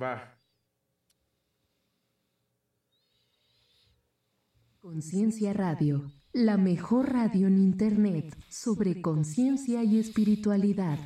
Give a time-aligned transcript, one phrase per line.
[0.00, 0.40] Va.
[4.80, 10.98] Conciencia Radio, la mejor radio en Internet sobre conciencia y espiritualidad.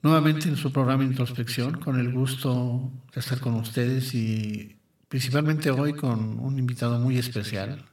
[0.00, 4.78] Nuevamente en su programa Introspección, con el gusto de estar con ustedes y
[5.08, 7.84] principalmente hoy con un invitado muy especial,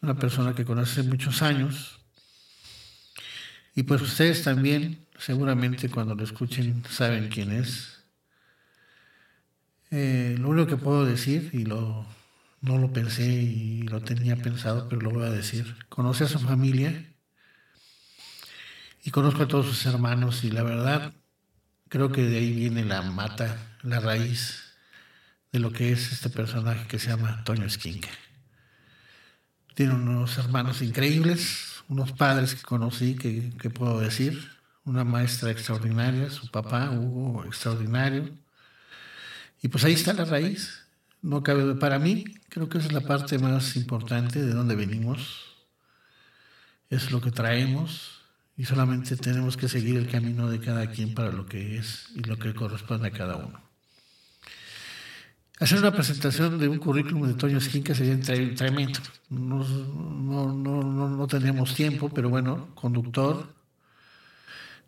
[0.00, 1.97] una persona que conoce muchos años,
[3.78, 8.02] y pues ustedes también, seguramente cuando lo escuchen, saben quién es.
[9.92, 12.04] Eh, lo único que puedo decir, y lo,
[12.60, 16.40] no lo pensé y lo tenía pensado, pero lo voy a decir, conoce a su
[16.40, 17.14] familia
[19.04, 21.12] y conozco a todos sus hermanos y la verdad
[21.88, 24.74] creo que de ahí viene la mata, la raíz
[25.52, 28.08] de lo que es este personaje que se llama Toño Esquinca.
[29.76, 34.50] Tiene unos hermanos increíbles, unos padres que conocí, que, puedo decir,
[34.84, 38.30] una maestra extraordinaria, su papá, Hugo, extraordinario.
[39.62, 40.84] Y pues ahí está la raíz.
[41.22, 45.56] No cabe, para mí, creo que esa es la parte más importante de dónde venimos.
[46.90, 48.22] Es lo que traemos
[48.56, 52.20] y solamente tenemos que seguir el camino de cada quien para lo que es y
[52.22, 53.68] lo que corresponde a cada uno.
[55.60, 59.00] Hacer una presentación de un currículum de Toño Esquinca sería tremendo.
[59.28, 60.77] No, no, no,
[61.28, 63.54] no, teníamos tiempo, pero bueno, conductor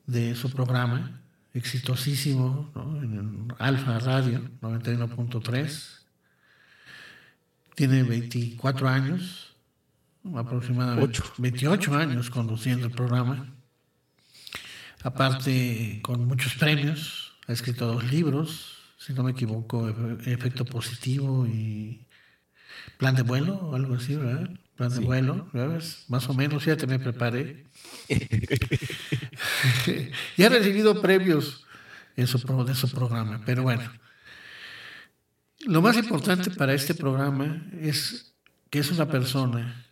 [0.07, 1.21] de su programa,
[1.53, 5.99] exitosísimo, en Alfa Radio 91.3.
[7.75, 9.55] Tiene 24 años,
[10.35, 13.53] aproximadamente 28 años conduciendo el programa.
[15.03, 19.89] Aparte, con muchos premios, ha escrito dos libros, si no me equivoco,
[20.25, 22.07] efecto positivo y
[22.99, 24.51] plan de vuelo o algo así, ¿verdad?
[24.81, 26.05] Plan de vuelo, ¿sabes?
[26.09, 27.67] Más o menos, ya te me preparé.
[30.39, 31.67] y ha recibido premios
[32.17, 33.93] en su, de su programa, pero bueno.
[35.67, 38.33] Lo más importante para este programa es
[38.71, 39.85] que es una persona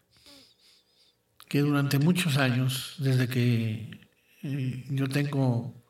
[1.49, 4.09] que durante muchos años, desde que
[4.43, 5.85] eh, yo tengo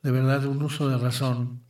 [0.00, 1.64] de verdad un uso de razón,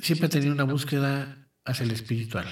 [0.00, 2.48] siempre he tenido una búsqueda hacia el espiritual.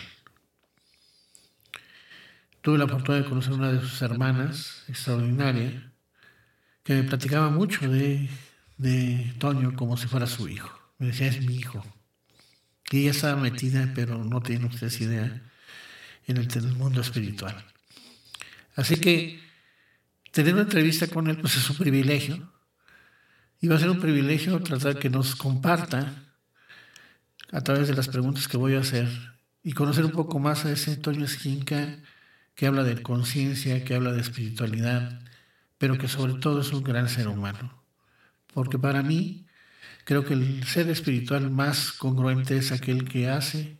[2.66, 5.92] Tuve la fortuna de conocer una de sus hermanas, extraordinaria,
[6.82, 8.28] que me platicaba mucho de,
[8.76, 10.76] de Toño como si fuera su hijo.
[10.98, 11.86] Me decía, es mi hijo.
[12.90, 15.44] Y ella estaba metida, pero no tiene ustedes idea,
[16.26, 17.54] en el, mundo espiritual.
[18.74, 19.40] Así que
[20.32, 22.52] tener una entrevista con él pues es un privilegio.
[23.60, 26.34] Y va a ser un privilegio tratar que nos comparta
[27.52, 29.08] a través de las preguntas que voy a hacer
[29.62, 31.96] y conocer un poco más a ese Antonio Esquinca
[32.56, 35.20] que habla de conciencia, que habla de espiritualidad,
[35.78, 37.84] pero que sobre todo es un gran ser humano.
[38.52, 39.46] Porque para mí
[40.04, 43.76] creo que el ser espiritual más congruente es aquel que hace,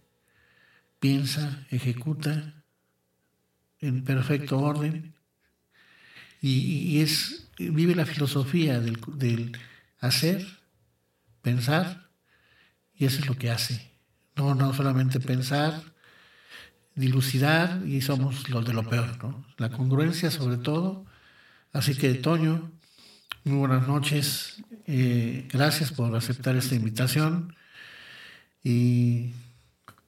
[1.00, 2.62] piensa, ejecuta
[3.80, 5.14] en perfecto orden
[6.42, 9.58] y, es, vive la filosofía del, del
[9.98, 10.46] hacer,
[11.40, 12.10] pensar
[12.94, 13.90] y eso es lo que hace.
[14.36, 15.95] No, no solamente pensar,
[16.96, 19.22] dilucidar y somos los de lo peor.
[19.22, 19.44] ¿no?
[19.58, 21.04] La congruencia sobre todo.
[21.72, 22.72] Así que, Toño,
[23.44, 24.62] muy buenas noches.
[24.86, 27.54] Eh, gracias por aceptar esta invitación.
[28.64, 29.32] Y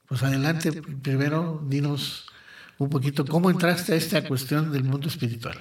[0.07, 2.25] pues adelante, primero dinos
[2.79, 5.57] un poquito cómo entraste a esta cuestión del mundo espiritual.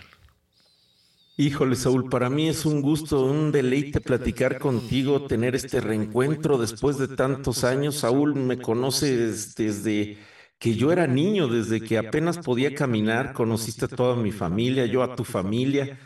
[1.36, 6.98] Híjole, Saúl, para mí es un gusto, un deleite platicar contigo, tener este reencuentro después
[6.98, 7.98] de tantos años.
[7.98, 10.18] Saúl me conoces desde
[10.58, 15.02] que yo era niño, desde que apenas podía caminar, conociste a toda mi familia, yo
[15.02, 15.98] a tu familia.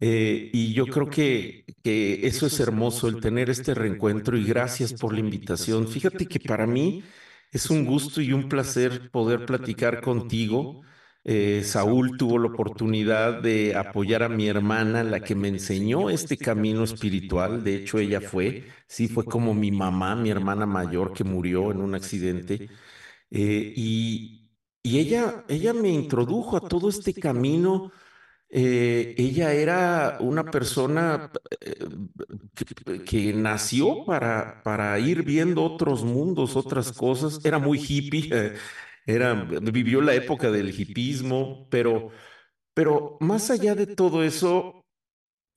[0.00, 4.92] Eh, y yo creo que, que eso es hermoso, el tener este reencuentro y gracias
[4.94, 5.86] por la invitación.
[5.88, 7.04] Fíjate que para mí
[7.52, 10.82] es un gusto y un placer poder platicar contigo.
[11.24, 16.36] Eh, Saúl tuvo la oportunidad de apoyar a mi hermana, la que me enseñó este
[16.40, 17.62] camino espiritual.
[17.62, 21.80] De hecho, ella fue, sí, fue como mi mamá, mi hermana mayor, que murió en
[21.80, 22.64] un accidente.
[23.32, 24.38] Eh, y,
[24.84, 27.92] ella, ella me introdujo a todo este camino.
[28.48, 31.30] Eh, ella era una persona
[32.54, 37.42] que, que, nació para, para ir viendo otros mundos, otras cosas.
[37.44, 38.54] Era muy hippie,
[39.06, 42.10] era, vivió la época del hippismo, pero,
[42.74, 44.84] pero más allá de todo eso,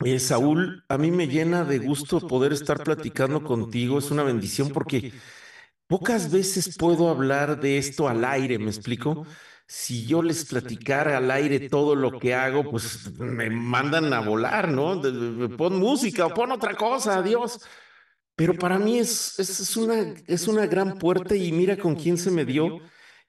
[0.04, 4.00] eh, Saúl, a mí me llena de gusto poder estar platicando contigo.
[4.00, 5.14] Es una bendición porque
[5.88, 9.26] pocas veces puedo hablar de esto al aire, ¿me explico?
[9.68, 14.70] Si yo les platicara al aire todo lo que hago, pues me mandan a volar,
[14.70, 15.02] ¿no?
[15.58, 17.60] Pon música o pon otra cosa, adiós.
[18.36, 22.30] Pero para mí es, es, una, es una gran puerta y mira con quién se
[22.32, 22.80] me dio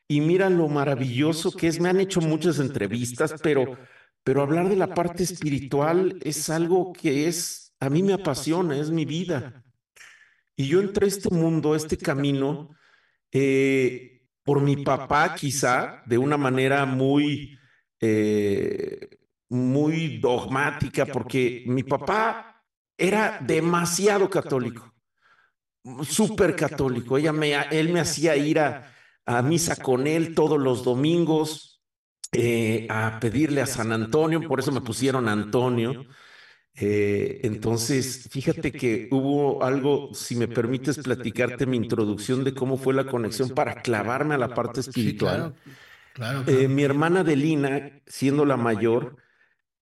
[0.09, 1.81] y mira lo maravilloso que es.
[1.81, 3.79] Me han hecho muchas entrevistas, pero
[4.27, 8.91] pero hablar de la parte espiritual es algo que es, a mí me apasiona, es
[8.91, 9.63] mi vida.
[10.57, 12.71] Y yo entré a este mundo, a este camino,
[13.31, 17.59] eh, por mi papá quizá, de una manera muy,
[18.01, 19.19] eh,
[19.51, 22.65] muy dogmática, porque mi papá
[22.97, 24.95] era demasiado católico,
[26.03, 27.19] súper católico.
[27.19, 28.93] Ella me, él me hacía ir a,
[29.43, 31.83] misa con él todos los domingos
[32.33, 36.07] eh, a pedirle a San Antonio, por eso me pusieron Antonio.
[36.79, 42.93] Eh, entonces, fíjate que hubo algo, si me permites platicarte mi introducción de cómo fue
[42.93, 45.55] la conexión para clavarme a la parte espiritual.
[46.47, 49.17] Eh, mi hermana Delina, siendo la mayor,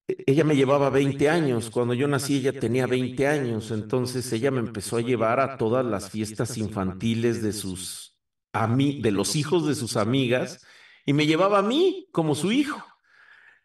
[0.06, 1.70] ella me llevaba 20 años.
[1.70, 3.70] Cuando yo nací, ella tenía 20 años.
[3.72, 8.14] Entonces, ella me empezó a llevar a todas las fiestas infantiles de sus
[8.52, 10.64] de los hijos de sus amigas
[11.04, 12.84] y me llevaba a mí como su hijo.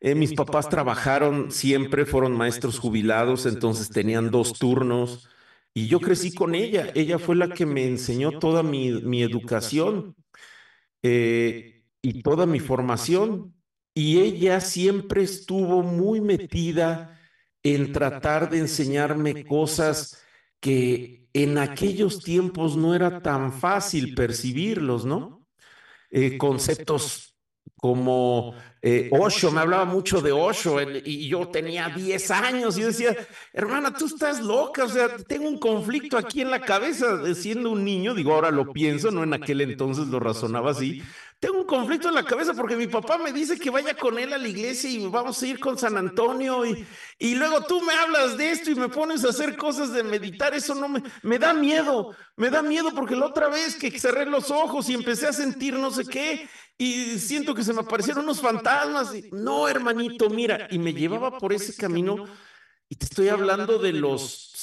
[0.01, 5.27] Eh, mis papás trabajaron siempre, fueron maestros jubilados, entonces tenían dos turnos
[5.73, 6.91] y yo crecí con ella.
[6.95, 10.15] Ella fue la que me enseñó toda mi, mi educación
[11.03, 13.53] eh, y toda mi formación.
[13.93, 17.19] Y ella siempre estuvo muy metida
[17.63, 20.21] en tratar de enseñarme cosas
[20.61, 25.45] que en aquellos tiempos no era tan fácil percibirlos, ¿no?
[26.11, 27.28] Eh, conceptos
[27.79, 33.15] como eh, Osho, me hablaba mucho de Osho y yo tenía 10 años y decía,
[33.53, 37.83] hermana, tú estás loca, o sea, tengo un conflicto aquí en la cabeza siendo un
[37.83, 41.01] niño, digo, ahora lo pienso, no en aquel entonces lo razonaba así,
[41.39, 44.33] tengo un conflicto en la cabeza porque mi papá me dice que vaya con él
[44.33, 46.85] a la iglesia y vamos a ir con San Antonio y,
[47.17, 50.53] y luego tú me hablas de esto y me pones a hacer cosas de meditar,
[50.53, 54.25] eso no me, me da miedo, me da miedo porque la otra vez que cerré
[54.25, 56.49] los ojos y empecé a sentir no sé qué
[56.81, 59.13] y siento que se me aparecieron unos fantasmas.
[59.13, 62.25] Y, no, hermanito, mira, y me llevaba por ese camino
[62.87, 64.53] y te estoy hablando de los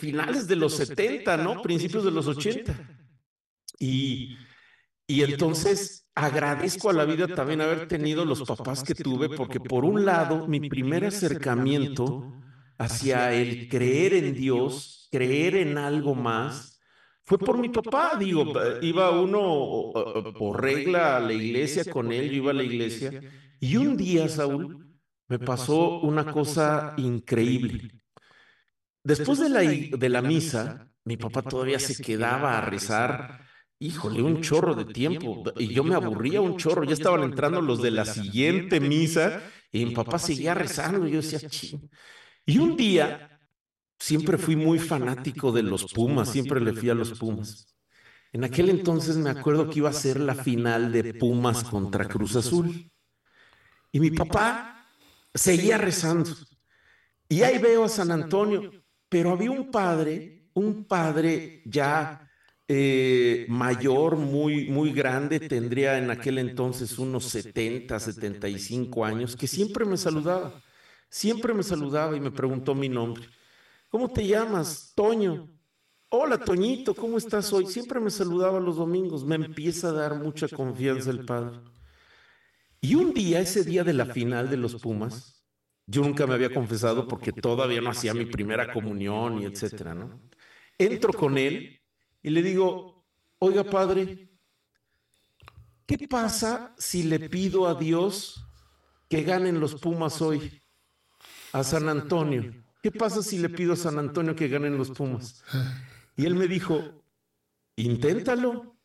[0.00, 1.60] finales de los 70, ¿no?
[1.60, 2.74] Principios de los 80.
[3.78, 4.38] Y,
[5.06, 9.84] y entonces agradezco a la vida también haber tenido los papás que tuve, porque por
[9.84, 12.34] un lado, mi primer acercamiento
[12.76, 16.80] hacia el creer en Dios, creer en algo más,
[17.24, 19.92] fue por mi papá, digo, iba uno
[20.36, 23.20] por regla a la iglesia con él, yo iba a la iglesia,
[23.60, 24.88] y un día, Saúl,
[25.28, 27.90] me pasó una cosa increíble.
[29.04, 33.47] Después de la, de la misa, mi papá todavía se quedaba a rezar
[33.78, 35.44] híjole, un chorro de tiempo.
[35.56, 36.84] Y yo me aburría un chorro.
[36.84, 41.06] Ya estaban entrando los de la siguiente misa y mi papá seguía rezando.
[41.06, 41.88] Y yo decía, ching.
[42.46, 43.40] Y un día,
[43.98, 47.74] siempre fui muy fanático de los Pumas, siempre le fui a los Pumas.
[48.32, 52.36] En aquel entonces me acuerdo que iba a ser la final de Pumas contra Cruz
[52.36, 52.90] Azul.
[53.90, 54.86] Y mi papá
[55.34, 56.30] seguía rezando.
[57.28, 58.70] Y ahí veo a San Antonio,
[59.08, 62.27] pero había un padre, un padre ya
[62.70, 69.86] eh, mayor, muy, muy grande, tendría en aquel entonces unos 70, 75 años, que siempre
[69.86, 70.62] me saludaba,
[71.08, 73.24] siempre me saludaba y me preguntó mi nombre.
[73.88, 74.92] ¿Cómo te llamas?
[74.94, 75.48] Toño.
[76.10, 77.66] Hola, Toñito, ¿cómo estás hoy?
[77.66, 81.60] Siempre me saludaba los domingos, me empieza a dar mucha confianza el padre.
[82.82, 85.42] Y un día, ese día de la final de los Pumas,
[85.86, 90.20] yo nunca me había confesado porque todavía no hacía mi primera comunión y etcétera, ¿no?
[90.76, 91.77] Entro con él
[92.22, 93.04] y le digo,
[93.38, 94.28] oiga padre,
[95.86, 98.44] ¿qué pasa si le pido a Dios
[99.08, 100.62] que ganen los Pumas hoy?
[101.52, 102.52] A San Antonio.
[102.82, 105.42] ¿Qué pasa si le pido a San Antonio que ganen los Pumas?
[106.16, 107.02] Y él me dijo,
[107.76, 108.76] inténtalo,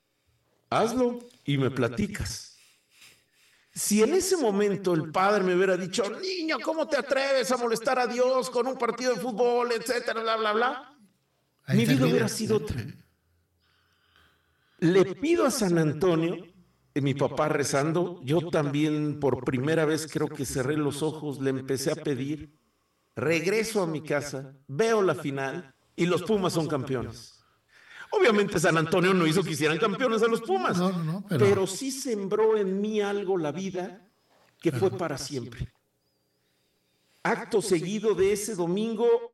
[0.69, 2.57] hazlo y me platicas.
[3.73, 7.97] Si en ese momento el padre me hubiera dicho, niño, ¿cómo te atreves a molestar
[7.97, 10.97] a Dios con un partido de fútbol, etcétera, bla, bla, bla?
[11.69, 12.83] Mi vida hubiera sido otra
[14.83, 16.45] le pido a San Antonio
[16.95, 21.91] mi papá rezando, yo también por primera vez creo que cerré los ojos, le empecé
[21.91, 22.59] a pedir,
[23.15, 27.43] regreso a mi casa, veo la final y los Pumas son campeones.
[28.11, 30.77] Obviamente San Antonio no hizo que hicieran campeones a los Pumas,
[31.29, 31.65] pero...
[31.65, 34.05] sí sembró en mí algo la vida
[34.59, 35.73] que fue para siempre.
[37.23, 39.33] Acto seguido de ese domingo,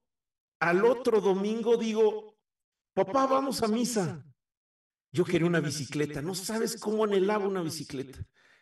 [0.60, 2.36] al otro domingo digo,
[2.94, 4.24] papá, vamos a misa.
[5.12, 8.20] Yo quería una bicicleta, no sabes cómo anhelaba una bicicleta.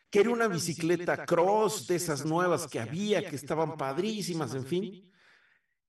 [0.09, 5.11] Quería una bicicleta cross de esas nuevas que había, que estaban padrísimas, en fin.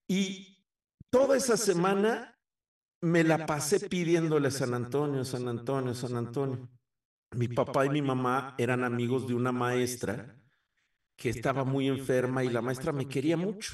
[0.08, 0.64] Y
[1.10, 2.36] toda esa semana
[3.00, 6.68] me la pasé pidiéndole a San Antonio, San Antonio, San Antonio.
[7.30, 10.36] Mi papá y mi mamá eran amigos de una maestra
[11.14, 13.72] que estaba muy enferma y la maestra me quería mucho.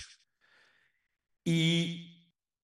[1.45, 2.14] Y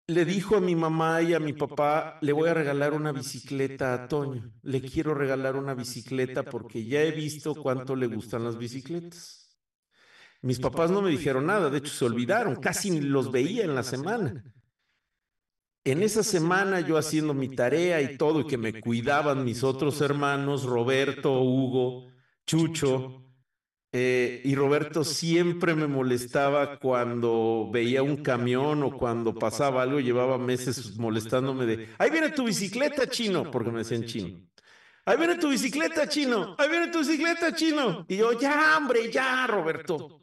[0.07, 3.95] le dijo a mi mamá y a mi papá, le voy a regalar una bicicleta
[3.95, 4.53] a Toño.
[4.63, 9.59] Le quiero regalar una bicicleta porque ya he visto cuánto le gustan las bicicletas.
[10.43, 13.83] Mis papás no me dijeron nada, de hecho se olvidaron, casi los veía en la
[13.83, 14.45] semana.
[15.85, 20.03] En esa semana yo haciendo mi tarea y todo, y que me cuidaban mis otros
[20.03, 22.11] hermanos, Roberto, Hugo,
[22.47, 23.24] Chucho,
[23.97, 30.37] eh, y Roberto siempre me molestaba cuando veía un camión o cuando pasaba algo, llevaba
[30.37, 34.41] meses molestándome de, ahí viene tu bicicleta chino, porque me decían chino.
[35.05, 38.05] Ahí viene tu bicicleta chino, ahí viene tu bicicleta chino.
[38.09, 40.21] Y yo, ya, hombre, ya, Roberto.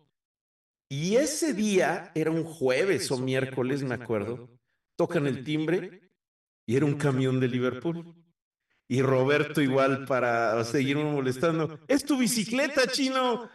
[0.90, 4.50] Y ese día era un jueves o miércoles, me acuerdo,
[4.98, 6.12] tocan el timbre
[6.66, 8.21] y era un camión de Liverpool.
[8.92, 11.80] Y Roberto igual para seguirme molestando.
[11.88, 13.50] Es tu bicicleta, chino.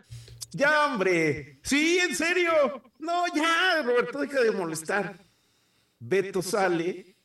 [0.51, 1.61] Ya, hombre.
[1.63, 2.51] Sí, en serio.
[2.99, 5.19] No, ya, Roberto, deja de molestar.
[5.99, 7.19] Beto sale,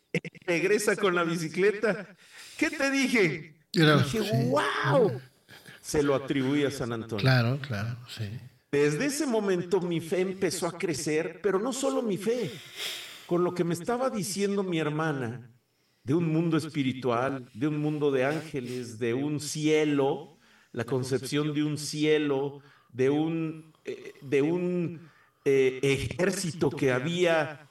[0.45, 2.05] regresa con la bicicleta.
[2.57, 3.55] ¿Qué te dije?
[3.71, 5.21] dije, wow.
[5.79, 7.23] Se lo atribuí a San Antonio.
[7.23, 8.29] Claro, claro, sí.
[8.73, 12.51] Desde ese momento mi fe empezó a crecer, pero no solo mi fe.
[13.25, 15.49] Con lo que me estaba diciendo mi hermana,
[16.03, 20.37] de un mundo espiritual, de un mundo de ángeles, de un cielo,
[20.71, 25.09] la concepción de un cielo, de un, eh, de un
[25.45, 27.67] eh, ejército que había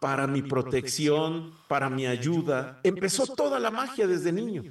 [0.00, 2.80] para mi protección, para mi ayuda.
[2.84, 4.64] Empezó toda la magia desde niño.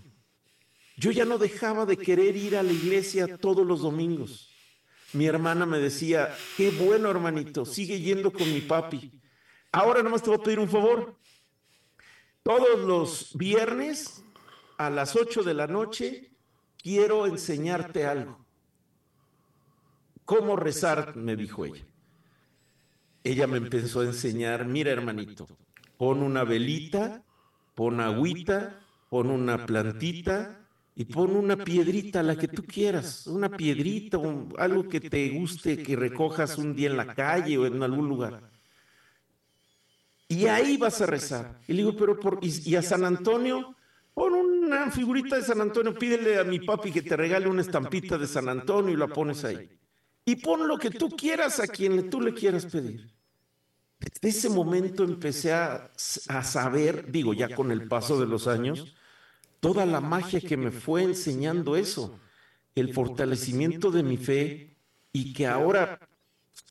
[0.96, 4.50] Yo ya no dejaba de querer ir a la iglesia todos los domingos.
[5.13, 9.12] Mi hermana me decía, qué bueno hermanito, sigue yendo con mi papi.
[9.72, 11.15] Ahora nomás te voy a pedir un favor.
[12.43, 14.21] Todos los viernes
[14.77, 16.29] a las 8 de la noche
[16.77, 18.45] quiero enseñarte algo.
[20.25, 21.15] ¿Cómo rezar?
[21.15, 21.85] me dijo ella.
[23.23, 25.47] Ella me empezó a enseñar, mira hermanito,
[25.97, 27.23] pon una velita,
[27.75, 28.77] pon agüita,
[29.09, 34.19] pon una plantita y pon una piedrita, la que tú quieras, una piedrita,
[34.57, 38.52] algo que te guste, que recojas un día en la calle o en algún lugar.
[40.33, 41.59] Y ahí vas a rezar.
[41.67, 43.75] Y le digo, pero por, y, a San Antonio,
[44.13, 48.17] pon una figurita de San Antonio, pídele a mi papi que te regale una estampita
[48.17, 49.69] de San Antonio y la pones ahí.
[50.25, 53.11] Y pon lo que tú quieras a quien tú le quieras pedir.
[53.99, 55.91] Desde ese momento empecé a,
[56.27, 58.95] a saber, digo, ya con el paso de los años,
[59.59, 62.19] toda la magia que me fue enseñando eso,
[62.75, 64.75] el fortalecimiento de mi fe
[65.13, 65.99] y que ahora,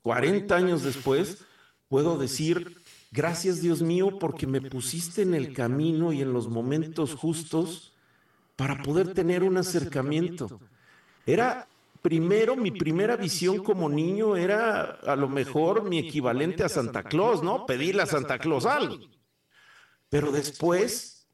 [0.02, 1.44] 40 años después,
[1.88, 2.81] puedo decir,
[3.12, 7.92] Gracias Dios mío porque me pusiste en el camino y en los momentos justos
[8.56, 10.58] para poder tener un acercamiento.
[11.26, 11.68] Era
[12.00, 17.42] primero, mi primera visión como niño era a lo mejor mi equivalente a Santa Claus,
[17.42, 17.66] ¿no?
[17.66, 18.96] Pedirle a Santa Claus algo.
[20.08, 21.28] Pero después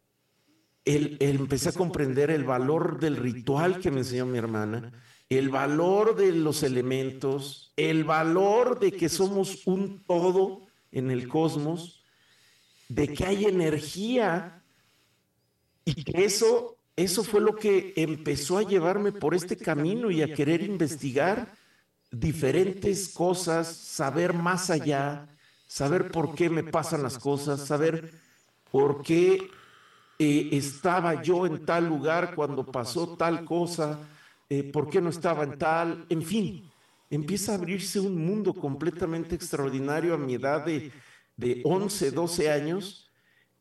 [0.85, 4.93] empecé a comprender el valor del ritual que me enseñó mi hermana,
[5.29, 12.03] el valor de los elementos, el valor de que somos un todo en el cosmos,
[12.89, 14.63] de que hay energía
[15.85, 20.35] y que eso, eso fue lo que empezó a llevarme por este camino y a
[20.35, 21.53] querer investigar
[22.11, 25.29] diferentes cosas, saber más allá,
[25.67, 28.15] saber por qué me pasan las cosas, saber
[28.71, 29.51] por qué
[30.19, 34.01] eh, estaba yo en tal lugar cuando pasó tal cosa,
[34.49, 36.71] eh, por qué no estaba en tal, en fin
[37.11, 40.93] empieza a abrirse un mundo completamente extraordinario a mi edad de,
[41.37, 43.09] de 11, 12 años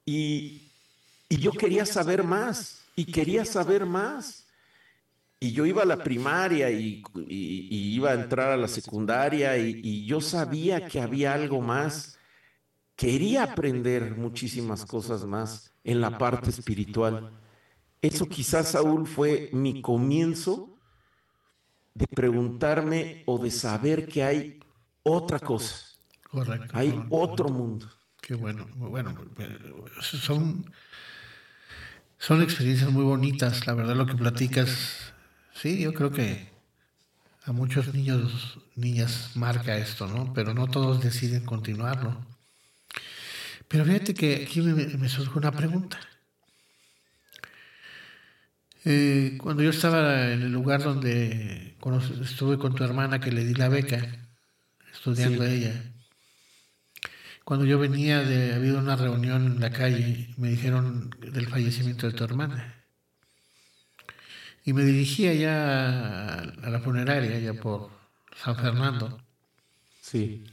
[0.06, 0.63] y,
[1.30, 4.46] yo quería saber más y quería saber más.
[5.39, 10.22] Y yo iba a la primaria y, iba a entrar a la secundaria y, yo
[10.22, 12.18] sabía que había algo más.
[12.96, 17.32] Quería aprender muchísimas cosas más en la parte espiritual.
[18.01, 20.76] Eso quizás, Saúl, fue mi comienzo
[21.98, 24.60] de preguntarme o de saber que hay
[25.04, 25.86] otra cosa.
[26.30, 26.77] Correcto.
[26.77, 27.89] Hay otro mundo.
[28.22, 28.68] Qué bueno.
[28.75, 29.16] Bueno,
[30.01, 30.72] son,
[32.18, 35.13] son experiencias muy bonitas, la verdad, lo que platicas.
[35.54, 36.51] Sí, yo creo que
[37.46, 40.34] a muchos niños, niñas marca esto, ¿no?
[40.34, 42.24] Pero no todos deciden continuarlo.
[43.68, 46.00] Pero fíjate que aquí me, me surge una pregunta.
[48.86, 51.75] Eh, cuando yo estaba en el lugar donde
[52.22, 54.05] estuve con tu hermana que le di la beca,
[54.93, 55.74] estudiando ella,
[57.48, 62.12] cuando yo venía de, habido una reunión en la calle, me dijeron del fallecimiento de
[62.12, 62.75] tu hermana.
[64.65, 67.89] Y me dirigía ya a, la funeraria, ya por
[68.36, 69.24] San Fernando.
[70.01, 70.43] Sí.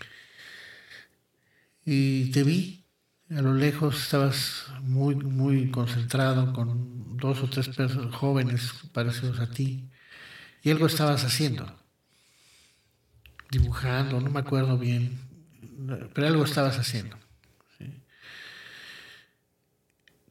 [1.85, 2.84] Y te vi,
[3.31, 9.51] a lo lejos estabas muy, muy concentrado con dos o tres personas jóvenes parecidos a
[9.51, 9.89] ti,
[10.63, 11.67] y algo estabas haciendo,
[13.51, 15.19] dibujando, no me acuerdo bien,
[16.15, 17.19] pero algo estabas haciendo.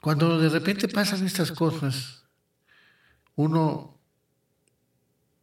[0.01, 2.23] Cuando de repente pasan estas cosas,
[3.35, 3.97] uno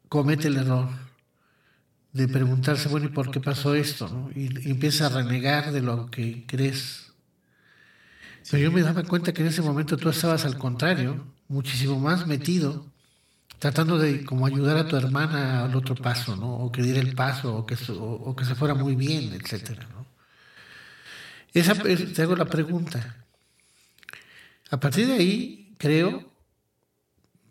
[0.08, 0.88] comete el error
[2.12, 4.30] de preguntarse, bueno, ¿y por qué pasó esto?
[4.34, 7.09] Y, y empieza a renegar de lo que crees.
[8.50, 12.26] Pero yo me daba cuenta que en ese momento tú estabas al contrario, muchísimo más
[12.26, 12.84] metido,
[13.60, 16.56] tratando de como ayudar a tu hermana al otro paso, ¿no?
[16.56, 20.06] O que diera el paso, o que, o, que se fuera muy bien, etcétera, ¿no?
[21.52, 23.24] Esa, te hago la pregunta.
[24.70, 26.32] A partir de ahí, creo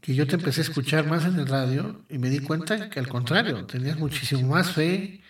[0.02, 3.00] que yo te empecé a escuchar más en el radio y me di cuenta que
[3.00, 5.22] al contrario, tenías muchísimo más fe,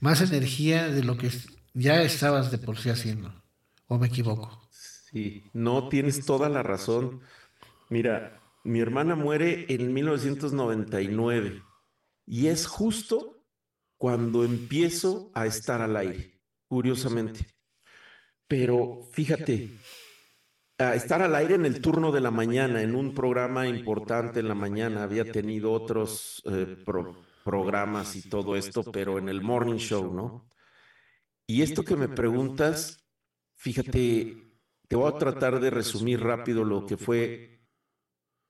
[0.00, 1.30] más energía de lo que
[1.74, 3.34] ya estabas de por sí haciendo.
[3.86, 4.65] ¿O me equivoco?
[5.52, 7.20] No tienes toda la razón.
[7.88, 11.62] Mira, mi hermana muere en 1999
[12.26, 13.44] y es justo
[13.96, 17.46] cuando empiezo a estar al aire, curiosamente.
[18.48, 19.78] Pero fíjate,
[20.78, 24.48] a estar al aire en el turno de la mañana, en un programa importante en
[24.48, 26.76] la mañana, había tenido otros eh,
[27.44, 30.48] programas y todo esto, pero en el morning show, ¿no?
[31.46, 33.06] Y esto que me preguntas,
[33.54, 34.45] fíjate,
[34.88, 37.56] te voy a tratar de resumir rápido lo que fue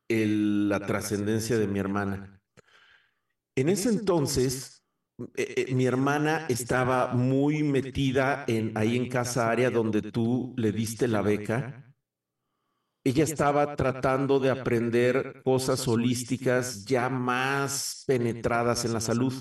[0.09, 2.41] la trascendencia de mi hermana.
[3.57, 4.85] En ese entonces,
[5.35, 10.73] eh, eh, mi hermana estaba muy metida en, ahí en Casa Área donde tú le
[10.73, 11.83] diste la beca.
[13.03, 19.33] Ella estaba tratando de aprender cosas holísticas ya más penetradas en la salud,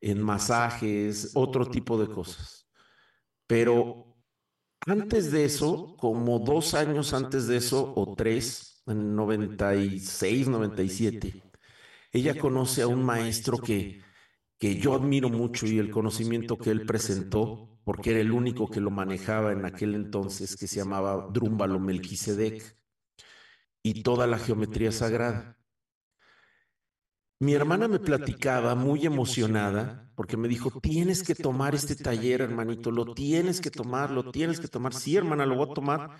[0.00, 2.68] en masajes, otro tipo de cosas.
[3.46, 4.11] Pero
[4.86, 11.42] antes de eso, como dos años antes de eso, o tres, en 96, 97,
[12.12, 14.02] ella conoce a un maestro que,
[14.58, 18.80] que yo admiro mucho y el conocimiento que él presentó, porque era el único que
[18.80, 22.76] lo manejaba en aquel entonces, que se llamaba Drúmbalo Melquisedec,
[23.82, 25.61] y toda la geometría sagrada.
[27.42, 32.90] Mi hermana me platicaba muy emocionada porque me dijo, tienes que tomar este taller, hermanito,
[32.90, 34.94] lo tienes que tomar, lo tienes que tomar.
[34.94, 36.10] Sí, hermana, lo voy a tomar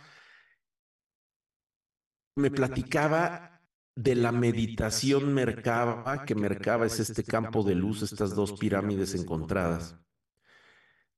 [2.36, 3.62] me platicaba
[3.94, 9.96] de la meditación Merkaba, que Merkaba es este campo de luz, estas dos pirámides encontradas,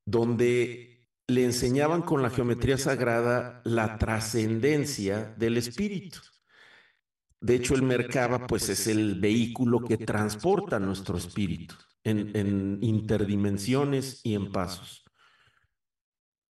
[0.05, 6.19] donde le enseñaban con la geometría sagrada la trascendencia del espíritu.
[7.45, 14.23] De hecho, el Merkaba pues es el vehículo que transporta nuestro espíritu en, en interdimensiones
[14.25, 15.05] y en pasos.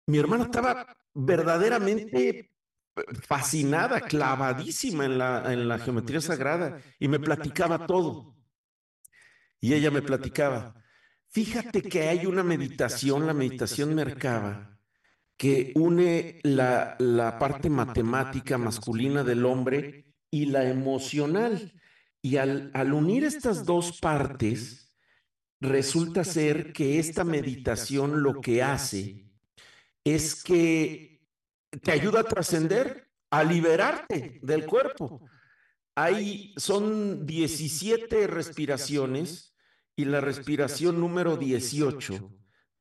[0.07, 2.53] Mi hermana estaba verdaderamente
[3.27, 8.37] fascinada, clavadísima en la, en la geometría sagrada y me platicaba todo.
[9.59, 10.81] Y ella me platicaba,
[11.27, 14.79] fíjate que hay una meditación, la meditación Merkaba,
[15.35, 20.04] que une la, la parte matemática masculina del hombre
[20.35, 21.71] y la emocional.
[22.21, 24.93] Y al, unir estas dos partes,
[25.61, 29.31] resulta ser que esta meditación lo que hace
[30.03, 31.21] es que
[31.81, 35.21] te ayuda a trascender, a liberarte del cuerpo.
[35.95, 39.55] Hay, son 17 respiraciones
[39.95, 42.29] y la respiración número 18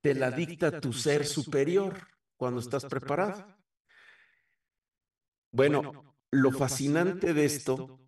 [0.01, 3.47] te la dicta tu ser superior cuando estás preparado.
[5.53, 8.01] Bueno, lo fascinante de esto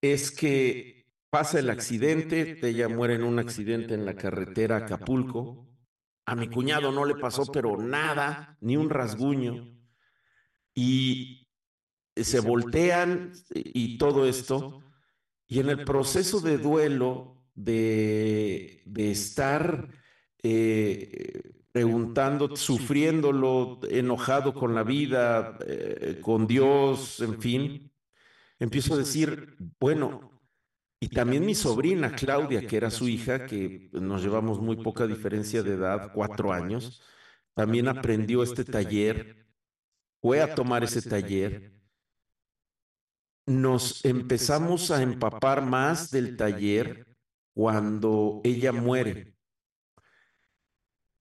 [0.00, 5.68] es que pasa el accidente, ella muere en un accidente en la carretera Acapulco.
[6.26, 9.76] A mi cuñado no le pasó, pero nada, ni un rasguño
[10.74, 11.48] y
[12.16, 14.82] se voltean y todo esto.
[15.46, 19.88] Y en el proceso de duelo de, de estar
[20.42, 27.92] eh, preguntando, sufriéndolo, enojado con la vida, eh, con Dios, en fin,
[28.58, 30.30] empiezo a decir, bueno,
[31.00, 35.62] y también mi sobrina Claudia, que era su hija, que nos llevamos muy poca diferencia
[35.62, 37.02] de edad, cuatro años,
[37.54, 39.46] también aprendió este taller,
[40.20, 41.72] fue a tomar ese taller.
[43.46, 47.06] Nos empezamos a empapar más del taller
[47.54, 49.34] cuando ella muere.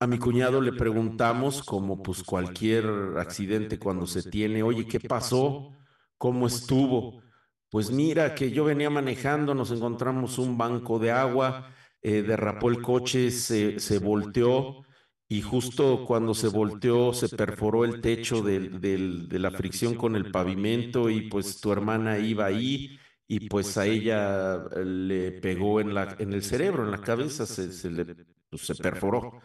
[0.02, 2.86] A mi cuñado le preguntamos, como pues cualquier
[3.18, 5.74] accidente cuando se tiene, oye, ¿qué pasó?
[6.18, 7.22] ¿Cómo estuvo?
[7.70, 12.82] Pues mira que yo venía manejando, nos encontramos un banco de agua, eh, derrapó el
[12.82, 14.84] coche, se, se, volteó
[15.28, 20.32] y justo cuando se volteó se perforó el techo del, de la fricción con el
[20.32, 26.16] pavimento y pues tu hermana iba ahí y pues a ella le pegó en, la,
[26.20, 28.06] en el cerebro, en la cabeza, se, se, le,
[28.50, 29.40] pues, se perforó.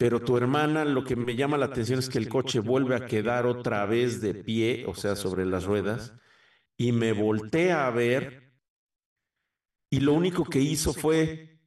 [0.00, 3.06] Pero tu hermana, lo que me llama la atención es que el coche vuelve a
[3.06, 6.14] quedar otra vez de pie, o sea, sobre las ruedas
[6.78, 8.50] y me voltea a ver
[9.90, 11.60] y lo único que hizo fue,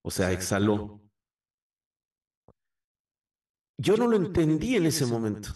[0.00, 1.02] o sea, exhaló.
[3.76, 5.50] Yo no lo entendí en ese momento.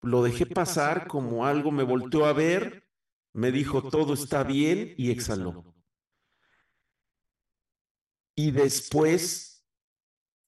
[0.00, 2.88] Lo dejé pasar como algo, me volteó a ver,
[3.34, 5.74] me dijo todo está bien y exhaló.
[8.34, 9.53] Y después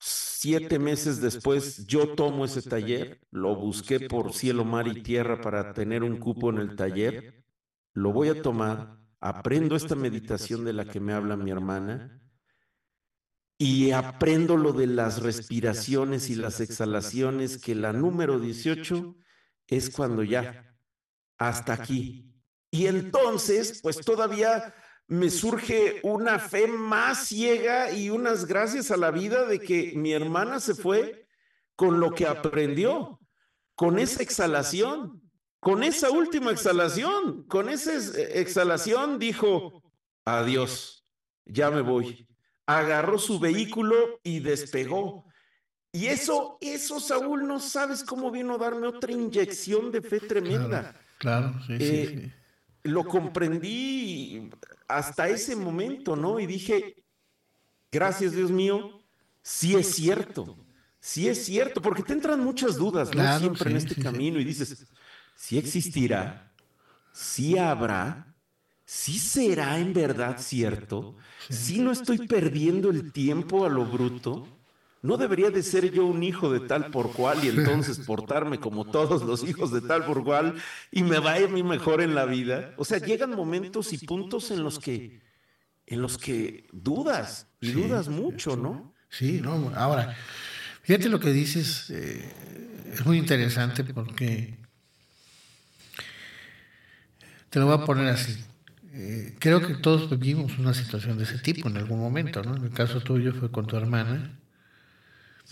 [0.08, 5.72] Siete meses después yo tomo ese taller, lo busqué por cielo, mar y tierra para
[5.72, 7.44] tener un cupo en el taller,
[7.92, 12.22] lo voy a tomar, aprendo esta meditación de la que me habla mi hermana
[13.58, 19.16] y aprendo lo de las respiraciones y las exhalaciones, que la número 18
[19.66, 20.78] es cuando ya,
[21.36, 22.32] hasta aquí.
[22.70, 24.72] Y entonces, pues todavía
[25.08, 30.12] me surge una fe más ciega y unas gracias a la vida de que mi
[30.12, 31.26] hermana se fue
[31.76, 33.20] con lo que aprendió,
[33.74, 35.22] con esa exhalación,
[35.60, 39.82] con esa última exhalación, con esa exhalación dijo,
[40.24, 41.06] adiós,
[41.44, 42.26] ya me voy.
[42.66, 45.24] Agarró su vehículo y despegó.
[45.92, 50.94] Y eso, eso, Saúl, no sabes cómo vino a darme otra inyección de fe tremenda.
[51.18, 52.34] Claro, sí, sí, eh,
[52.86, 54.50] Lo comprendí
[54.88, 56.38] hasta ese momento, ¿no?
[56.40, 57.04] Y dije,
[57.90, 59.02] gracias Dios mío,
[59.42, 60.56] sí es cierto,
[61.00, 63.38] sí es cierto, porque te entran muchas dudas, ¿no?
[63.38, 64.86] Siempre en este camino y dices,
[65.34, 66.52] ¿sí existirá?
[67.12, 68.34] ¿Sí habrá?
[68.84, 71.16] ¿Sí será en verdad cierto?
[71.48, 74.55] ¿Sí no estoy perdiendo el tiempo a lo bruto?
[75.06, 78.84] ¿No debería de ser yo un hijo de tal por cual y entonces portarme como
[78.84, 80.56] todos los hijos de tal por cual
[80.90, 82.74] y me va a ir mejor en la vida?
[82.76, 85.22] O sea, llegan momentos y puntos en los que,
[85.86, 88.94] en los que dudas y dudas mucho, ¿no?
[89.08, 89.72] Sí, no.
[89.76, 90.16] Ahora,
[90.82, 92.28] fíjate lo que dices, eh,
[92.92, 94.58] es muy interesante porque
[97.48, 98.36] te lo voy a poner así.
[98.92, 102.56] Eh, creo que todos vivimos una situación de ese tipo en algún momento, ¿no?
[102.56, 104.40] En el caso tuyo fue con tu hermana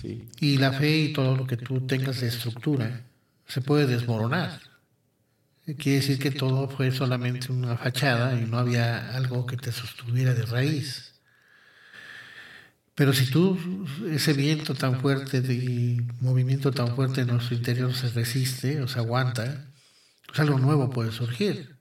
[0.02, 3.02] y la fe y todo lo que tú tengas de estructura
[3.46, 4.60] se puede desmoronar.
[5.64, 10.34] Quiere decir que todo fue solamente una fachada y no había algo que te sostuviera
[10.34, 11.14] de raíz.
[12.94, 13.58] Pero si tú,
[14.10, 18.98] ese viento tan fuerte y movimiento tan fuerte en nuestro interior se resiste o se
[18.98, 19.66] aguanta,
[20.26, 21.76] pues algo nuevo puede surgir.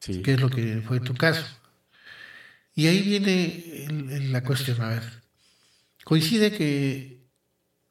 [0.00, 1.46] Que es lo que fue tu caso.
[2.74, 5.21] Y ahí viene la cuestión, a ver,
[6.04, 7.22] Coincide que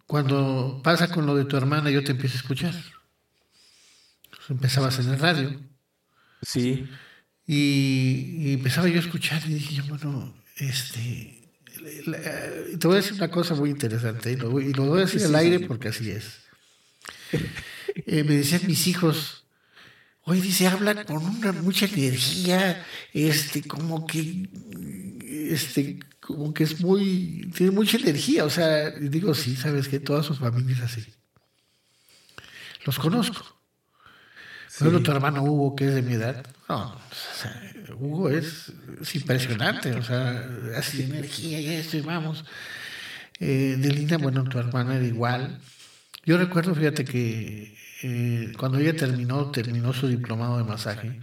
[0.06, 2.76] cuando pasa con lo de tu hermana yo te empiezo a escuchar.
[4.50, 5.60] empezabas en el radio.
[6.42, 6.90] Sí.
[7.48, 11.50] Y, empezaba yo a escuchar y dije, bueno, este...
[12.78, 15.62] te voy a decir una cosa muy interesante y lo, voy a decir al aire
[15.62, 16.42] porque así es.
[18.06, 19.44] Eh, me decían mis hijos,
[20.24, 24.48] hoy dice, habla con una mucha energía, este, como que,
[25.52, 30.26] este, como que es muy, tiene mucha energía, o sea, digo, sí, sabes que todas
[30.26, 31.06] sus familias así.
[32.86, 33.60] Los conozco.
[34.80, 36.96] Pero tu hermano Hugo, que es de mi edad, no,
[38.00, 38.72] Hugo es,
[39.14, 42.46] impresionante, o sea, así energía y esto y vamos.
[43.40, 45.60] Eh, de Lina, bueno, tu hermana era igual.
[46.26, 51.20] Yo recuerdo, fíjate que eh, cuando ella terminó, terminó su diplomado de masaje,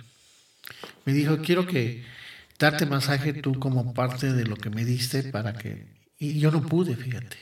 [1.05, 2.05] me dijo, quiero que
[2.59, 5.87] darte masaje tú como parte de lo que me diste para que...
[6.19, 7.37] Y yo no pude, fíjate,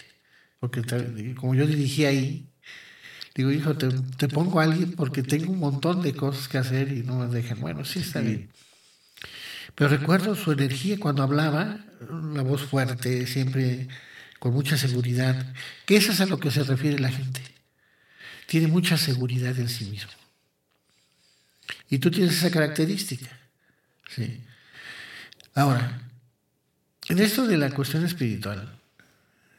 [0.60, 0.82] porque
[1.34, 2.50] como yo dirigí ahí,
[3.34, 7.02] digo, hijo, te, pongo a alguien porque tengo un montón de cosas que hacer y
[7.02, 7.60] no me dejan.
[7.60, 8.50] Bueno, sí está bien.
[9.74, 13.88] Pero recuerdo su energía cuando hablaba, una voz fuerte, siempre
[14.38, 15.54] con mucha seguridad,
[15.86, 17.40] que eso es a lo que se refiere la gente.
[18.46, 20.12] Tiene mucha seguridad en sí mismo.
[21.88, 23.28] Y tú tienes esa característica.
[24.08, 24.40] ¿sí?
[25.56, 26.02] Ahora,
[27.08, 28.78] en esto de la cuestión espiritual,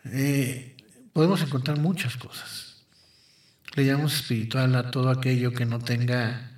[0.06, 0.78] eh,
[1.12, 2.86] podemos encontrar muchas cosas.
[3.76, 6.52] Le llamamos espiritual a todo aquello que no tenga,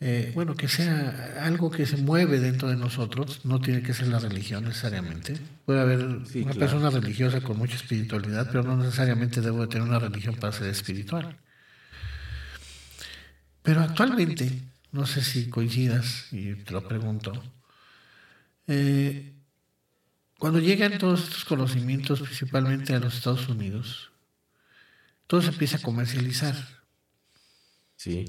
[0.00, 4.08] eh, bueno, que sea algo que se mueve dentro de nosotros, no tiene que ser
[4.08, 5.36] la religión necesariamente.
[5.66, 9.98] Puede haber una persona religiosa con mucha espiritualidad, pero no necesariamente debo de tener una
[9.98, 11.36] religión para ser espiritual.
[13.62, 17.34] Pero actualmente, no sé si coincidas, y te lo pregunto,
[18.66, 19.34] eh,
[20.38, 24.10] cuando llegan todos estos conocimientos, principalmente a los Estados Unidos,
[25.26, 26.56] todo se empieza a comercializar.
[27.96, 28.26] Sí.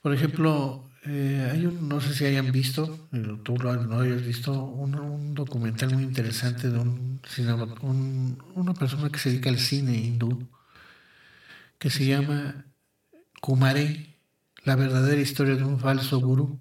[0.00, 3.08] Por ejemplo, eh, hay un, no sé si hayan visto,
[3.42, 7.20] tú no hayas visto, un, documental muy interesante de un,
[8.54, 10.48] una persona que se dedica al cine hindú,
[11.78, 12.64] que se llama
[13.40, 14.18] Kumare,
[14.64, 16.60] la verdadera historia de un falso gurú.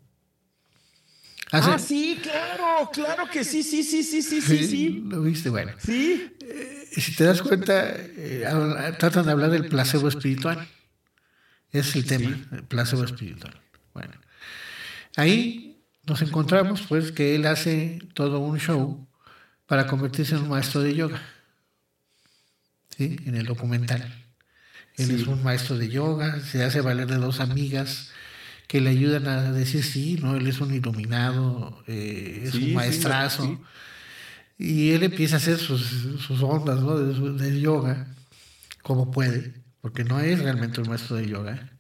[1.53, 5.03] Ah, sí, claro, claro que sí, sí, sí, sí, sí, sí, sí.
[5.05, 5.49] ¿Lo viste?
[5.49, 5.71] Bueno.
[5.77, 6.35] Sí.
[6.41, 8.43] Eh, si te das cuenta, eh,
[8.97, 10.67] tratan de hablar del placebo espiritual.
[11.71, 13.59] Es el tema, el placebo espiritual.
[13.93, 14.13] Bueno.
[15.15, 19.07] Ahí nos encontramos, pues, que él hace todo un show
[19.67, 21.21] para convertirse en un maestro de yoga.
[22.97, 23.17] ¿Sí?
[23.25, 24.01] En el documental.
[24.97, 28.11] Él es un maestro de yoga, se hace valer de dos amigas
[28.67, 30.36] que le ayudan a decir sí, ¿no?
[30.36, 33.62] Él es un iluminado, eh, es un maestrazo.
[34.58, 35.82] Y él empieza a hacer sus,
[36.21, 36.97] sus ondas ¿no?
[36.97, 38.08] de, yoga
[38.82, 41.71] como puede, porque no es realmente un maestro de yoga.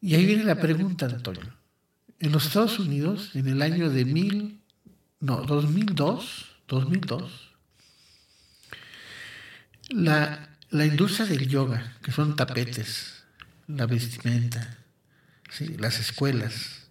[0.00, 1.54] Y ahí viene la pregunta, Antonio.
[2.20, 4.60] En los Estados Unidos, en el año de mil,
[5.20, 7.50] no, 2002, 2002,
[9.90, 13.22] la la industria del yoga, que son tapetes,
[13.68, 14.76] la vestimenta,
[15.78, 16.88] las escuelas,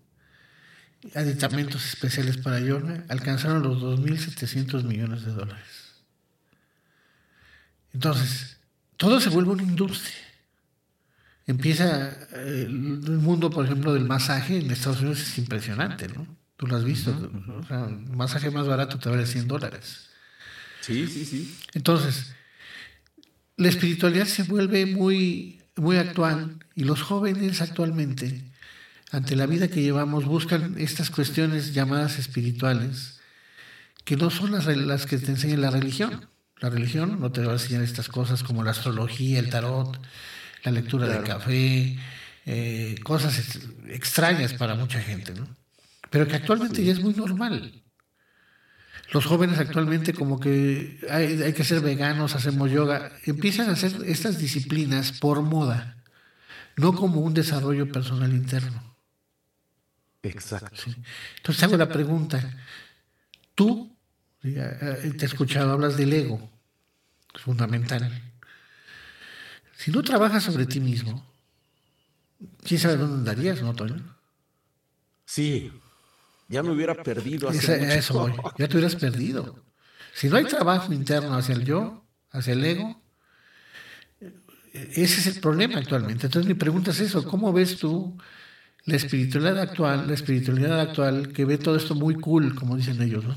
[1.16, 5.84] aditamentos especiales para yoga, alcanzaron los 2.700 millones de dólares.
[7.94, 8.58] Entonces,
[8.98, 10.16] todo se vuelve una industria.
[11.46, 16.26] Empieza eh, el mundo, por ejemplo, del masaje en Estados Unidos es impresionante, ¿no?
[16.56, 17.12] Tú lo has visto.
[17.12, 20.08] el masaje más barato te vale 100 dólares.
[20.82, 21.58] Sí, sí, sí.
[21.74, 22.34] Entonces,
[23.58, 28.44] la espiritualidad se vuelve muy, muy actual y los jóvenes actualmente,
[29.14, 33.20] ante la vida que llevamos, buscan estas cuestiones llamadas espirituales,
[34.04, 36.28] que no son las, las que te enseña la religión.
[36.60, 40.02] La religión no te va a enseñar estas cosas como la astrología, el tarot,
[40.64, 42.00] la lectura de café,
[42.48, 45.48] eh, cosas extrañas para mucha gente, ¿no?
[46.10, 47.84] Pero que actualmente ya es muy normal.
[49.12, 54.40] Los jóvenes actualmente como que hay, que ser veganos, hacemos yoga, empiezan a hacer estas
[54.40, 55.98] disciplinas por moda,
[56.78, 58.93] no como un desarrollo personal interno.
[60.24, 60.84] Exacto.
[61.38, 62.42] Entonces hago la pregunta,
[63.54, 63.96] tú,
[64.42, 66.50] te he escuchado, hablas del ego,
[67.36, 68.22] es fundamental.
[69.76, 71.30] Si no trabajas sobre ti mismo,
[72.64, 74.02] ¿quién sabe dónde andarías, no, Toño?
[75.26, 75.72] Sí,
[76.48, 77.50] ya me hubiera perdido.
[77.50, 79.64] Hace eso ya te hubieras perdido.
[80.14, 83.02] Si no hay trabajo interno hacia el yo, hacia el ego,
[84.72, 86.28] ese es el problema actualmente.
[86.28, 88.18] Entonces mi pregunta es eso, ¿cómo ves tú
[88.86, 93.24] la espiritualidad actual, la espiritualidad actual que ve todo esto muy cool, como dicen ellos,
[93.24, 93.36] ¿no?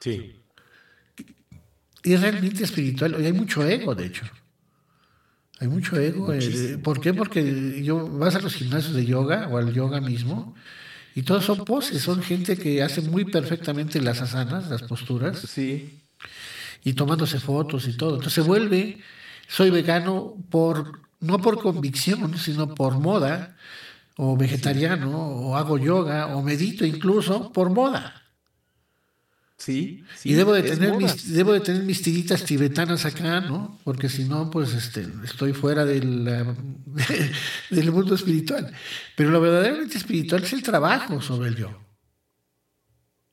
[0.00, 0.36] Sí.
[2.04, 4.24] Y es realmente espiritual, hay mucho ego, de hecho.
[5.60, 6.32] Hay mucho ego.
[6.32, 7.14] Eh, ¿Por qué?
[7.14, 10.56] Porque yo vas a los gimnasios de yoga o al yoga mismo
[11.14, 15.38] y todos son poses, son gente que hace muy perfectamente las asanas, las posturas.
[15.38, 16.00] Sí.
[16.82, 18.14] Y tomándose fotos y todo.
[18.14, 18.98] Entonces se vuelve,
[19.46, 23.56] soy vegano por, no por convicción, sino por moda,
[24.16, 28.22] o vegetariano, o hago yoga, o medito incluso por moda.
[29.62, 33.78] Sí, y debo de, tener mis, debo de tener mis tiritas tibetanas acá, ¿no?
[33.84, 36.24] Porque si no, pues este, estoy fuera del,
[37.70, 38.74] del mundo espiritual.
[39.16, 41.80] Pero lo verdaderamente espiritual es el trabajo sobre el yo.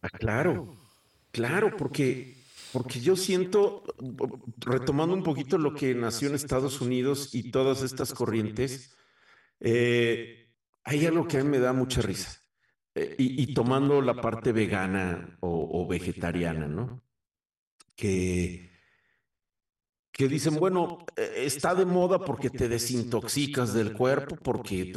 [0.04, 0.78] Ah, claro,
[1.32, 2.38] claro, porque,
[2.72, 3.84] porque yo siento,
[4.60, 8.96] retomando un poquito lo que nació en Estados Unidos y todas estas corrientes,
[9.60, 10.38] eh,
[10.84, 12.39] hay algo que a mí me da mucha risa.
[12.96, 17.02] Eh, y, tomando la parte vegana o, vegetariana, ¿no?
[17.96, 18.72] Que,
[20.12, 24.92] que dicen, bueno, eh, está de moda porque te desintoxicas del cuerpo, porque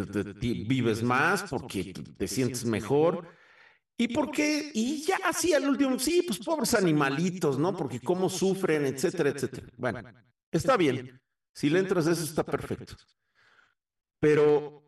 [0.66, 3.28] vives más, porque te sientes mejor.
[3.96, 4.70] ¿Y por qué?
[4.74, 7.76] Y ya así al último, sí, pues pobres animalitos, ¿no?
[7.76, 9.68] Porque cómo sufren, etcétera, etcétera.
[9.76, 10.02] Bueno,
[10.50, 11.20] está bien.
[11.54, 12.96] Si le entras a eso, está perfecto.
[14.18, 14.81] Pero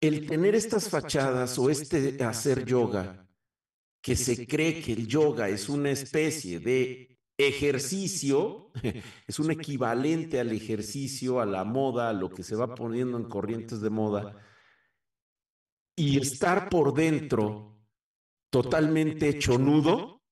[0.00, 3.26] el tener estas fachadas o este hacer yoga,
[4.00, 8.70] que se cree que el yoga es una especie de ejercicio,
[9.26, 13.24] es un equivalente al ejercicio, a la moda, a lo que se va poniendo en
[13.24, 14.44] corrientes de moda,
[15.96, 17.76] y estar por dentro
[18.50, 20.22] totalmente hecho nudo,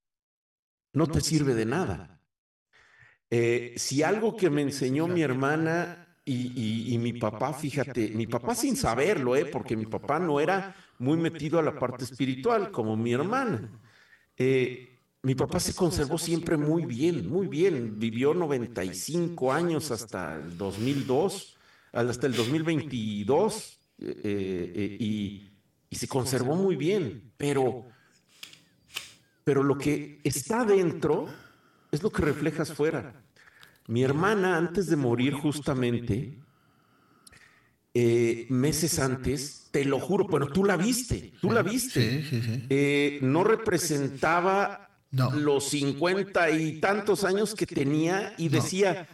[0.92, 2.22] no te sirve de nada.
[3.28, 8.76] Eh, si algo que me enseñó mi hermana y, mi papá, fíjate, mi papá sin
[8.76, 9.46] saberlo, ¿eh?
[9.46, 13.70] porque mi papá no era muy metido a la parte espiritual como mi hermana.
[14.36, 17.98] Eh, mi papá se conservó siempre muy bien, muy bien.
[17.98, 21.56] Vivió 95 años hasta el 2002,
[21.92, 25.48] hasta el 2022, eh, y,
[25.88, 27.32] y se conservó muy bien.
[27.36, 27.86] Pero
[29.46, 31.28] pero lo que está dentro
[31.92, 33.22] es lo que reflejas fuera.
[33.88, 36.38] Mi hermana, antes de morir justamente,
[37.94, 42.24] eh, meses antes, te lo juro, bueno, tú la viste, tú la viste.
[42.68, 49.08] Eh, no representaba los cincuenta y tantos años que tenía y decía,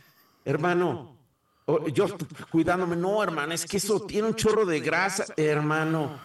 [0.44, 1.16] hermano,
[1.92, 2.08] yo
[2.50, 6.18] cuidándome, no, hermano, es que eso tiene un chorro de grasa, hermano.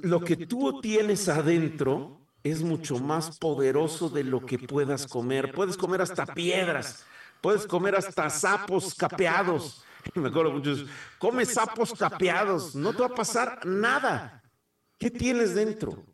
[0.00, 5.52] Lo que tú tienes adentro es mucho más poderoso de lo que puedas comer.
[5.52, 7.04] Puedes comer hasta piedras,
[7.46, 9.84] puedes comer hasta sapos capeados.
[10.16, 10.84] Me acuerdo muchos,
[11.16, 14.42] come sapos capeados, no te va a pasar nada.
[14.98, 16.04] ¿Qué tienes dentro?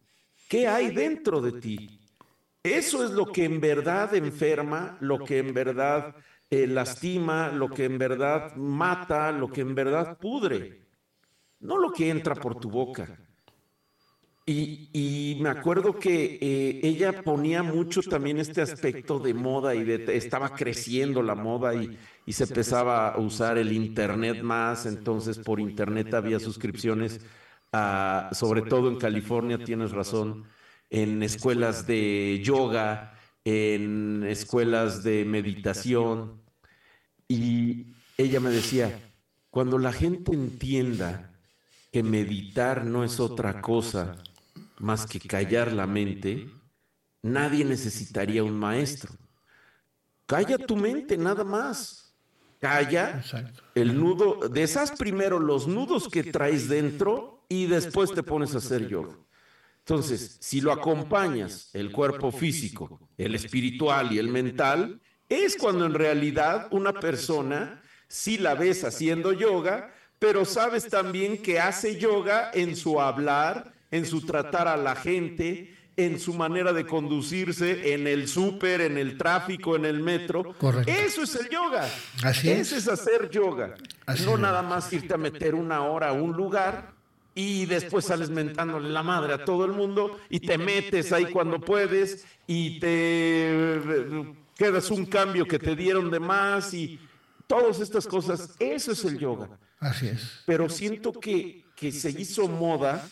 [0.47, 1.99] ¿Qué hay dentro de ti?
[2.63, 6.15] Eso es lo que en verdad enferma, lo que en verdad
[6.51, 10.83] eh, lastima, lo que en verdad mata, lo que en verdad pudre.
[11.61, 13.19] No lo que entra por tu boca.
[14.45, 20.17] Y, me acuerdo que eh, ella ponía mucho también este aspecto de moda y de,
[20.17, 25.61] estaba creciendo la moda y, y, se empezaba a usar el Internet más, entonces por
[25.61, 27.21] Internet había suscripciones,
[28.33, 30.45] sobre todo en California, tienes razón,
[30.91, 36.43] en escuelas de yoga, en escuelas de meditación.
[37.29, 39.13] Y ella me decía,
[39.51, 41.33] cuando la gente entienda
[41.93, 44.17] que meditar no es otra cosa,
[44.83, 46.51] más que callar la mente,
[47.23, 49.13] nadie necesitaría un maestro.
[50.27, 52.15] Calla tu mente, nada más.
[52.59, 53.23] Calla
[53.75, 58.89] el nudo, deshaz primero los nudos que traes dentro y después te pones a hacer
[58.89, 59.17] yoga.
[59.79, 65.95] Entonces, si lo acompañas, el cuerpo físico, el espiritual y el mental, es cuando en
[65.95, 72.77] realidad una persona, si la ves haciendo yoga, pero sabes también que hace yoga en
[72.77, 78.27] su hablar, en su tratar a la gente, en su manera de conducirse, en el
[78.27, 80.55] súper, en el tráfico, en el metro.
[80.55, 80.91] Correcto.
[80.91, 81.89] Eso es el yoga.
[82.25, 82.73] Así es.
[82.73, 83.75] Ese es hacer yoga.
[84.25, 86.95] no nada más irte a meter una hora a un lugar
[87.35, 91.61] y después sales mentándole la madre a todo el mundo y te metes ahí cuando
[91.61, 93.93] puedes y te
[94.57, 96.99] quedas un cambio que te dieron de más y
[97.47, 98.55] todas estas cosas.
[98.59, 99.51] Eso es el yoga.
[99.79, 100.43] Así es.
[100.47, 103.07] Pero siento que, que se hizo moda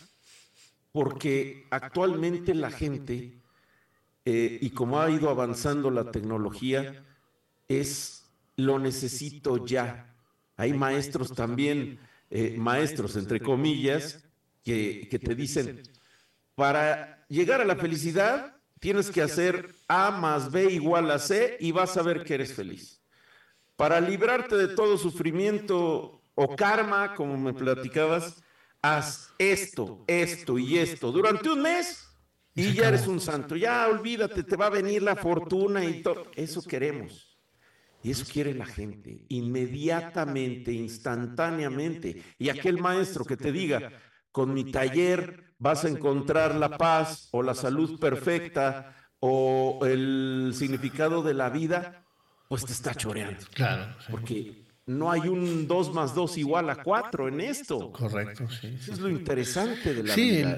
[0.92, 3.38] porque actualmente la gente,
[4.24, 7.04] eh, y como ha ido avanzando la tecnología,
[7.68, 8.26] es
[8.56, 10.14] lo necesito ya.
[10.56, 11.98] Hay maestros también,
[12.30, 14.24] eh, maestros entre comillas,
[14.64, 15.82] que, que te dicen,
[16.54, 21.70] para llegar a la felicidad tienes que hacer A más B igual a C y
[21.70, 23.00] vas a ver que eres feliz.
[23.76, 28.42] Para librarte de todo sufrimiento o karma, como me platicabas,
[28.82, 32.10] haz esto, esto y esto durante un mes
[32.54, 33.56] y ya eres un santo.
[33.56, 36.24] Ya olvídate, te va a venir la fortuna y todo.
[36.34, 37.38] Eso queremos.
[38.02, 42.22] Y eso quiere la gente, inmediatamente, instantáneamente.
[42.38, 43.92] Y aquel maestro que te diga,
[44.32, 51.22] con mi taller vas a encontrar la paz o la salud perfecta o el significado
[51.22, 52.06] de la vida,
[52.48, 53.44] pues te está choreando.
[53.52, 53.94] Claro.
[54.10, 57.92] Porque no hay un 2 más 2 igual a 4 en esto.
[57.92, 58.76] Correcto, sí.
[58.80, 60.56] Eso es lo interesante de la sí, vida.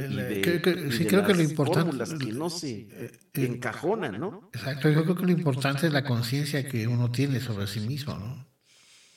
[0.91, 1.97] sí, creo que lo importante.
[1.97, 4.51] Las que no se eh, eh, encajonan, ¿no?
[4.55, 8.15] Exacto, yo creo que lo importante es la conciencia que uno tiene sobre sí mismo,
[8.15, 8.47] ¿no?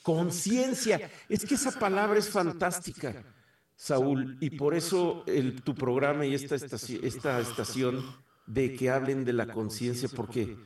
[0.02, 1.10] Conciencia.
[1.28, 3.24] Es que esa palabra es fantástica,
[3.74, 8.04] Saúl, y por eso el, tu programa y esta estación, esta estación
[8.46, 10.56] de que hablen de la conciencia, porque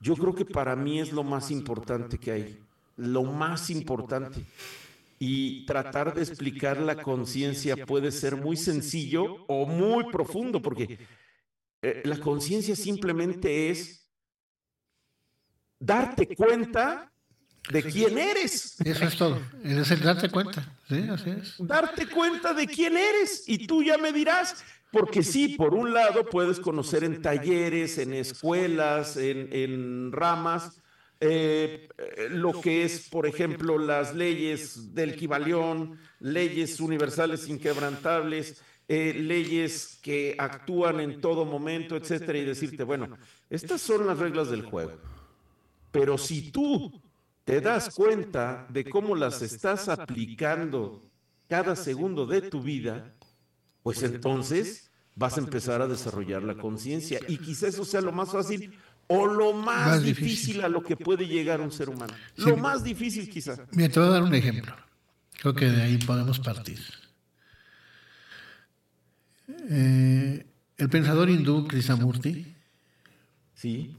[0.00, 2.63] yo creo que para mí es lo más importante que hay
[2.96, 4.44] lo más importante.
[5.18, 10.98] Y tratar de explicar la conciencia puede ser muy sencillo o muy profundo, porque
[11.82, 14.10] eh, la conciencia simplemente es
[15.78, 17.12] darte cuenta
[17.70, 18.80] de quién eres.
[18.80, 19.40] Eso es todo.
[19.62, 20.76] Es el darte cuenta.
[20.88, 21.54] Sí, así es.
[21.58, 23.44] Darte cuenta de quién eres.
[23.46, 28.14] Y tú ya me dirás, porque sí, por un lado puedes conocer en talleres, en
[28.14, 30.80] escuelas, en, ramas,
[31.26, 31.88] eh,
[32.30, 40.34] lo que es, por ejemplo, las leyes del Kibalión, leyes universales inquebrantables, eh, leyes que
[40.38, 43.16] actúan en todo momento, etcétera, y decirte, bueno,
[43.48, 44.98] estas son las reglas del juego.
[45.90, 47.00] Pero si tú
[47.44, 51.08] te das cuenta de cómo las estás aplicando
[51.48, 53.14] cada segundo de tu vida,
[53.82, 57.18] pues entonces vas a empezar a desarrollar la conciencia.
[57.28, 58.78] Y quizá eso sea lo más fácil
[59.08, 60.62] o lo más, difícil.
[60.62, 62.14] a lo que puede llegar un ser humano.
[62.36, 63.56] lo más difícil quizá.
[63.72, 64.74] Mira, te voy a dar un ejemplo.
[65.40, 66.80] Creo que de ahí podemos partir.
[69.48, 70.46] Eh,
[70.78, 72.54] el pensador hindú Krishnamurti
[73.54, 73.94] sí.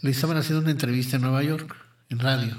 [0.00, 1.76] le estaban haciendo una entrevista en Nueva York,
[2.08, 2.56] en radio.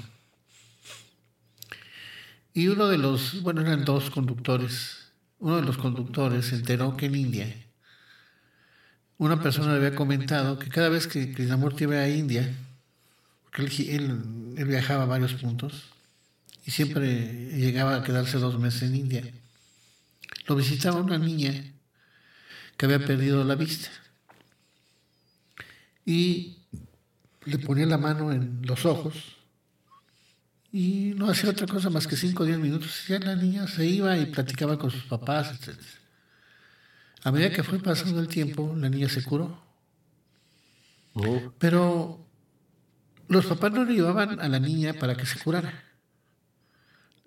[2.52, 7.06] Y uno de los, bueno, eran dos conductores, uno de los conductores se enteró que
[7.06, 7.63] en India
[9.18, 12.52] una persona le había comentado que cada vez que Krishnamurti iba a India,
[13.44, 15.84] porque él, él viajaba a varios puntos
[16.66, 19.22] y siempre llegaba a quedarse dos meses en India,
[20.46, 21.54] lo visitaba una niña
[22.76, 23.88] que había perdido la vista.
[26.04, 26.58] Y
[27.44, 29.14] le ponía la mano en los ojos
[30.72, 33.06] y no hacía otra cosa más que 5 o 10 minutos.
[33.06, 35.78] Ya la niña se iba y platicaba con sus papás, etc.
[37.24, 39.58] A medida que fue pasando el tiempo, la niña se curó.
[41.14, 41.52] Oh.
[41.58, 42.24] Pero
[43.28, 45.84] los papás no le llevaban a la niña para que se curara.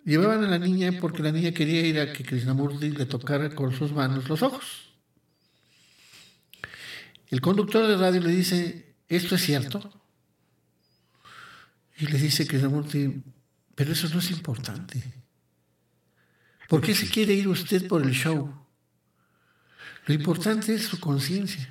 [0.05, 3.73] Llevaban a la niña porque la niña quería ir a que Krishnamurti le tocara con
[3.73, 4.93] sus manos los ojos.
[7.29, 9.91] El conductor de radio le dice, ¿esto es cierto?
[11.97, 13.23] Y le dice Krishnamurti,
[13.73, 15.03] pero eso no es importante.
[16.69, 18.66] ¿Por qué se quiere ir usted por el show?
[20.07, 21.69] Lo importante es su conciencia.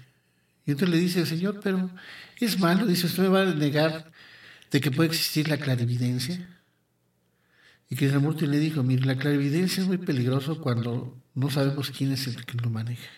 [0.66, 1.90] Y entonces le dice el Señor, pero
[2.38, 4.12] es malo, dice, usted me va a negar
[4.70, 6.46] de que puede existir la clarividencia.
[7.88, 12.26] Y Krishnamurti le dijo, mire, la clarividencia es muy peligroso cuando no sabemos quién es
[12.26, 13.08] el que lo maneja.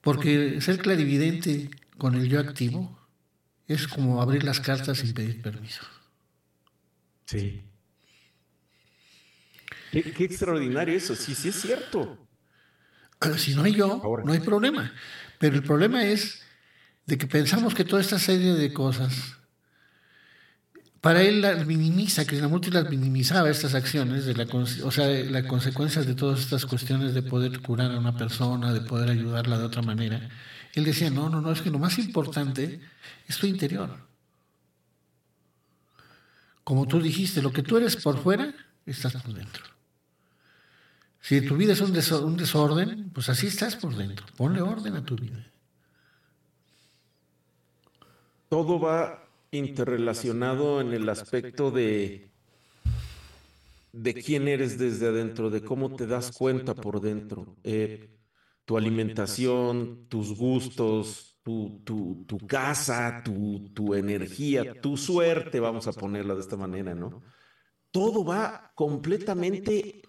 [0.00, 2.98] Porque ser clarividente con el yo activo
[3.66, 5.82] es como abrir las cartas sin pedir permiso.
[7.24, 7.62] Sí.
[9.90, 12.23] Qué, extraordinario eso, sí, sí es cierto.
[13.38, 14.92] Si no hay yo, no hay problema.
[15.38, 16.42] Pero el problema es
[17.06, 19.36] de que pensamos que toda esta serie de cosas
[21.04, 24.46] para él las minimiza, Krishnamurti las minimizaba estas acciones, de la,
[24.84, 28.80] o sea, las consecuencias de todas estas cuestiones de poder curar a una persona, de
[28.80, 30.30] poder ayudarla de otra manera.
[30.72, 32.80] Él decía, no, no, no, es que lo más importante
[33.28, 33.90] es tu interior.
[36.64, 38.54] Como tú dijiste, lo que tú eres por fuera,
[38.86, 39.73] estás por dentro.
[41.24, 41.94] Si tu vida es un
[42.36, 44.26] desorden, pues así estás por dentro.
[44.36, 45.50] Ponle orden a tu vida.
[48.50, 52.30] Todo va interrelacionado en el aspecto de,
[53.92, 57.56] de quién eres desde adentro, de cómo te das cuenta por dentro.
[57.64, 58.10] Eh,
[58.66, 65.94] tu alimentación, tus gustos, tu, tu, tu casa, tu, tu, energía, tu suerte, vamos a
[65.94, 67.22] ponerla de esta manera, ¿no?
[67.90, 70.02] Todo va completamente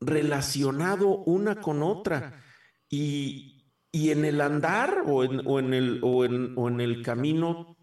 [0.00, 2.42] relacionado una con otra.
[2.88, 7.02] Y, y en el andar o en, o en, el, o en, o en el
[7.02, 7.76] camino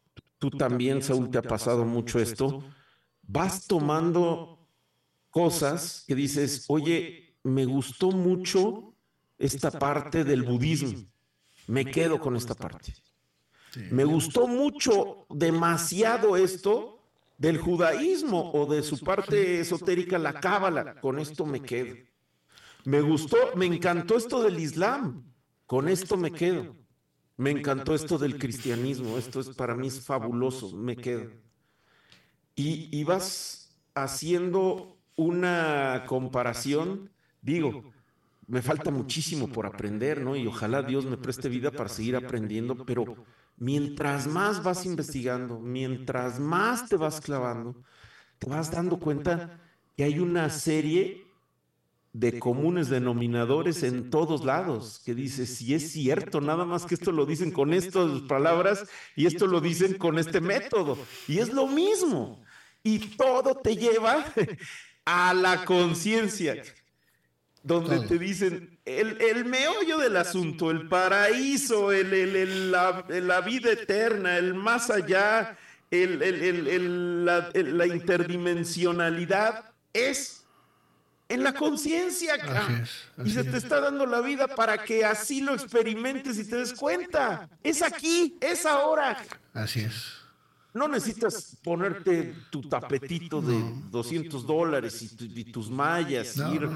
[0.43, 2.66] tú también, Saúl, te ha pasado mucho esto,
[3.22, 4.68] vas tomando
[5.30, 8.93] cosas que dices, oye, me gustó mucho
[9.38, 11.05] esta parte del budismo,
[11.68, 12.93] me quedo con esta parte.
[13.89, 16.93] Me gustó mucho, demasiado esto
[17.44, 21.94] del judaísmo o de su parte esotérica, la cábala, con esto me quedo.
[22.86, 25.26] Me gustó, me encantó esto del islam,
[25.66, 26.74] con esto me quedo.
[27.36, 31.32] Me encantó esto del cristianismo, esto es para mí es fabuloso, me quedo.
[32.56, 37.91] Y, vas haciendo una comparación, digo,
[38.48, 40.38] me falta muchísimo por aprender, ¿no?
[40.38, 43.18] Y ojalá Dios me preste vida para seguir aprendiendo, pero
[43.58, 47.76] mientras más vas investigando, mientras más te vas clavando,
[48.39, 49.60] te vas dando cuenta
[49.95, 51.24] que hay una serie
[52.14, 57.12] de comunes denominadores en todos lados, que dice, si es cierto, nada más que esto
[57.12, 58.86] lo dicen con estas palabras
[59.16, 60.97] y esto lo dicen con este método.
[61.28, 62.43] Y es lo mismo.
[62.84, 64.26] Y todo te lleva
[65.06, 66.62] a la conciencia.
[67.64, 73.72] Donde te dicen el, el, meollo del asunto, el paraíso, el, el, la, la, vida
[73.72, 75.57] eterna, el más allá,
[75.89, 80.45] la, la, interdimensionalidad, es
[81.30, 82.36] en la conciencia.
[83.24, 86.74] Y se te está dando la vida para que así lo experimentes y te des
[86.74, 87.49] cuenta.
[87.64, 89.18] Es aquí, es ahora.
[89.53, 90.22] Así es.
[90.74, 93.61] No necesitas ponerte tu tapetito de
[93.91, 96.67] 200 dólares y, tus mallas, ir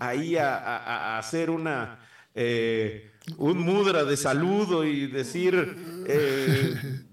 [0.00, 2.00] ahí a, hacer una,
[2.34, 7.04] eh, un mudra de saludo y decir, eh,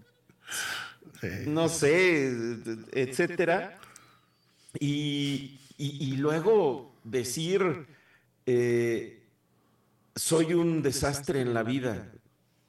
[1.45, 2.33] no sé,
[2.91, 3.79] etcétera.
[4.79, 7.85] Y, luego decir,
[8.47, 9.23] eh,
[10.15, 12.11] soy un desastre en la vida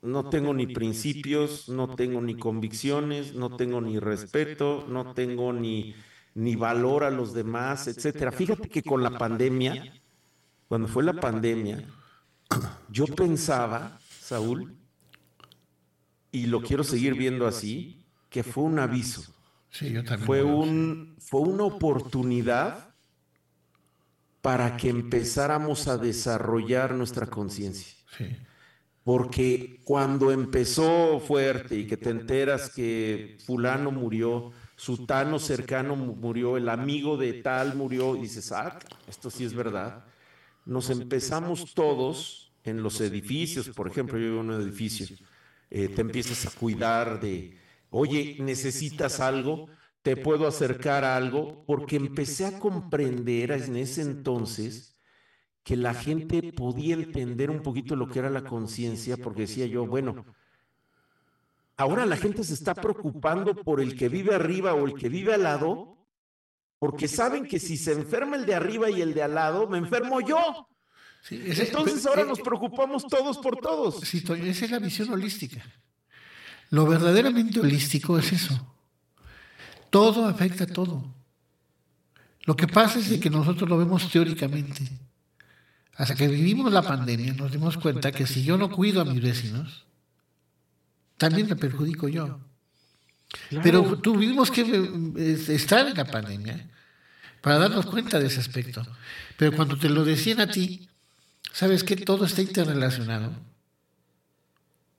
[0.02, 5.94] no tengo ni principios, no tengo ni convicciones, no tengo ni respeto, no tengo ni,
[6.34, 8.32] ni valor a los demás, etcétera.
[8.32, 9.94] Fíjate que con la pandemia,
[10.66, 11.88] cuando fue la pandemia,
[12.90, 14.76] yo pensaba, Saúl,
[16.32, 19.32] y lo quiero seguir viendo así, que fue un aviso.
[19.70, 20.26] Sí, yo también.
[20.26, 22.92] Fue, un, fue una oportunidad
[24.40, 27.94] para que empezáramos a desarrollar nuestra conciencia.
[28.16, 28.36] Sí.
[29.04, 36.56] Porque cuando empezó fuerte y que te enteras que fulano murió, su tano cercano murió,
[36.56, 38.78] el amigo de tal murió, y dices, ah,
[39.08, 40.04] esto sí es verdad.
[40.64, 45.06] Nos empezamos todos en los edificios, por ejemplo, yo vivo en un edificio,
[45.70, 47.58] eh, te empiezas a cuidar de,
[47.90, 49.66] oye, necesitas algo,
[50.02, 54.91] te puedo acercar a algo, porque empecé a comprender en ese entonces
[55.62, 59.86] que la gente podía entender un poquito lo que era la conciencia, porque decía yo,
[59.86, 60.24] bueno,
[61.76, 65.34] ahora la gente se está preocupando por el que vive arriba o el que vive
[65.34, 65.96] al lado,
[66.78, 69.78] porque saben que si se enferma el de arriba y el de al lado, me
[69.78, 70.68] enfermo yo.
[71.30, 74.00] Entonces ahora nos preocupamos todos por todos.
[74.00, 75.62] Sí, esa es la visión holística.
[76.70, 78.74] Lo verdaderamente holístico es eso.
[79.90, 81.04] Todo afecta a todo.
[82.44, 84.88] Lo que pasa es que nosotros lo vemos teóricamente.
[85.96, 89.20] Hasta que vivimos la pandemia nos dimos cuenta que si yo no cuido a mis
[89.20, 89.84] vecinos,
[91.18, 92.40] también me perjudico yo.
[93.62, 96.68] Pero tuvimos que eh, estar en la pandemia
[97.40, 98.86] para darnos cuenta de ese aspecto.
[99.36, 100.88] Pero cuando te lo decían a ti,
[101.52, 103.32] sabes que todo está interrelacionado.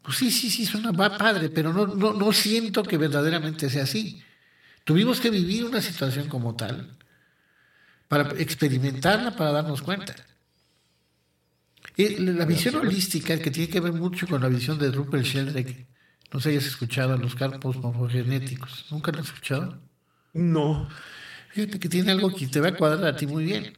[0.02, 3.84] Pues sí, sí, sí, suena va padre, pero no, no, no siento que verdaderamente sea
[3.84, 4.22] así.
[4.84, 6.98] Tuvimos que vivir una situación como tal
[8.10, 10.16] para experimentarla, para darnos cuenta.
[11.96, 15.88] La visión holística, que tiene que ver mucho con la visión de Rupert Sheldrake,
[16.32, 18.88] no sé si hayas escuchado a los campos morfogenéticos.
[18.90, 19.80] ¿Nunca lo has escuchado?
[20.34, 20.90] No.
[21.50, 23.78] Fíjate que tiene algo que te va a cuadrar a ti muy bien.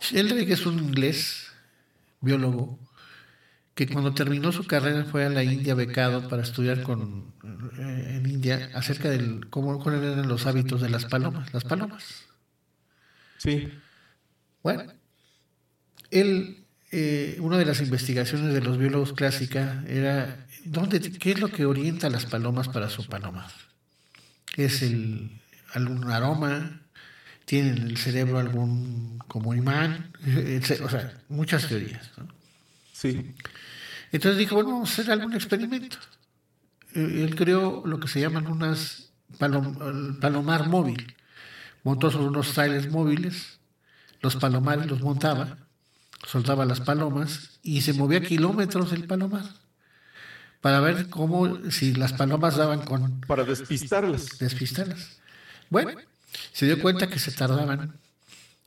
[0.00, 1.52] Sheldrake es un inglés,
[2.22, 2.78] biólogo,
[3.74, 7.34] que cuando terminó su carrera fue a la India becado para estudiar con,
[7.78, 11.52] eh, en India acerca de cómo, cuáles eran los hábitos de las palomas.
[11.52, 12.24] Las palomas.
[13.36, 13.68] Sí.
[14.62, 14.92] Bueno,
[16.14, 21.48] él, eh, una de las investigaciones de los biólogos clásicas era ¿dónde, qué es lo
[21.48, 23.48] que orienta a las palomas para su paloma.
[24.56, 25.40] ¿Es el,
[25.72, 26.80] algún aroma?
[27.44, 30.12] ¿Tiene en el cerebro algún como imán?
[30.84, 32.10] O sea, muchas teorías.
[32.92, 33.34] Sí.
[34.12, 35.98] Entonces dijo, bueno, vamos a hacer algún experimento.
[36.94, 39.10] Eh, él creó lo que se llaman unas
[40.20, 41.12] palomar móvil.
[41.82, 43.58] Montó sobre unos trailers móviles,
[44.20, 45.63] los palomares los montaba
[46.26, 49.44] soltaba las palomas y se movía kilómetros el palomar
[50.64, 53.20] para ver cómo, si las palomas daban con...
[53.20, 54.38] Para despistarlas.
[54.38, 55.18] Despistarlas.
[55.68, 55.90] Bueno,
[56.52, 57.98] se dio cuenta que se tardaban,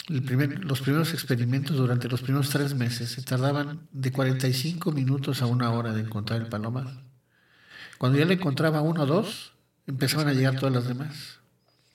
[0.08, 5.42] el primer, los primeros experimentos durante los primeros tres meses, se tardaban de 45 minutos
[5.42, 7.02] a una hora de encontrar el palomar.
[7.98, 9.54] Cuando ya le encontraba uno o dos,
[9.88, 11.40] empezaban a llegar todas las demás.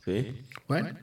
[0.04, 0.42] Sí.
[0.66, 0.98] Bueno,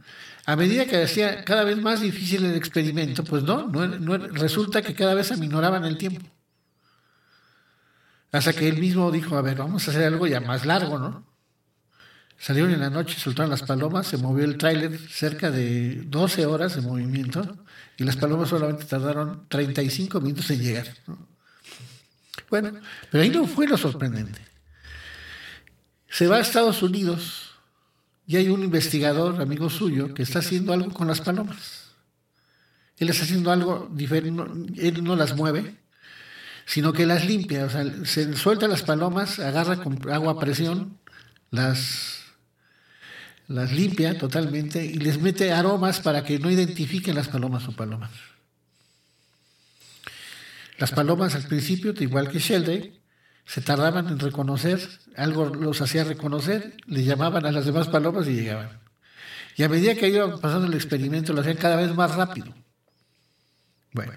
[0.50, 4.96] a medida que hacía cada vez más difícil el experimento, pues no, no, resulta que
[4.96, 6.26] cada vez aminoraban el tiempo.
[8.32, 11.24] Hasta que él mismo dijo, a ver, vamos a hacer algo ya más largo, ¿no?
[12.40, 16.76] Salieron en la noche, soltaron las palomas, se movió el tráiler cerca de 12 horas
[16.76, 17.60] de movimiento
[17.98, 20.88] y las palomas solamente tardaron 35 minutos en llegar.
[22.50, 22.72] Bueno,
[23.12, 24.42] pero ahí no fue lo sorprendente.
[26.10, 27.49] Se va a Estados Unidos
[28.30, 31.96] y hay un investigador, amigo suyo, que está haciendo algo con las palomas.
[32.98, 34.44] Él está haciendo algo diferente,
[34.88, 35.78] él no las mueve,
[36.64, 37.66] sino que las limpia.
[37.66, 41.00] O sea, se suelta las palomas, agarra con agua a presión,
[41.50, 42.20] las,
[43.48, 48.12] las limpia totalmente y les mete aromas para que no identifiquen las palomas o palomas.
[50.78, 52.99] Las palomas al principio, igual que Sheldrake,
[53.50, 54.80] se tardaban en reconocer,
[55.16, 58.80] algo los hacía reconocer, le llamaban a las demás palomas y llegaban.
[59.58, 62.54] Y a medida que iban pasando el experimento, lo hacían cada vez más rápido.
[63.92, 64.14] Bueno,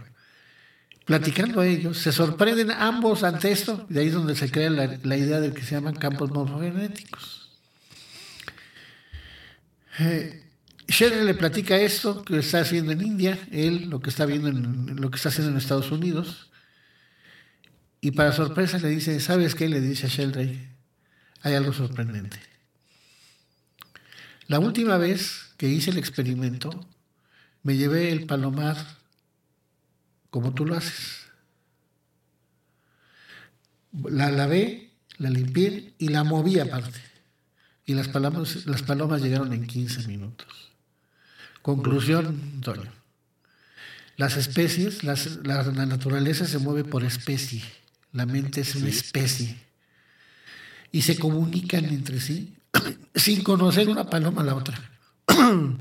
[1.07, 5.17] platicando a ellos, se sorprenden ambos ante esto, y ahí es donde se crea la,
[5.17, 7.49] idea de que se llaman campos morfogenéticos.
[9.99, 10.45] Eh,
[11.01, 15.11] le platica esto que está haciendo en India, él lo que está viendo en, lo
[15.11, 16.52] que está haciendo en Estados Unidos,
[18.05, 19.69] y para sorpresa le dice, ¿sabes qué?
[19.69, 20.59] Le dice a Sheldrake,
[21.41, 22.37] hay algo sorprendente.
[24.49, 26.85] La última vez que hice el experimento,
[27.63, 28.77] me llevé el palomar
[30.31, 31.29] como tú lo haces.
[33.93, 37.01] La lavé, la limpié y la moví aparte.
[37.87, 40.73] Y las palomas, las palomas llegaron en 15 minutos.
[41.63, 42.91] Conclusión, Antonio.
[44.17, 47.63] Las especies, la, la naturaleza se mueve por especie.
[48.13, 49.57] La mente es una especie.
[50.91, 52.55] Y se comunican entre sí
[53.15, 54.79] sin conocer una paloma a la otra.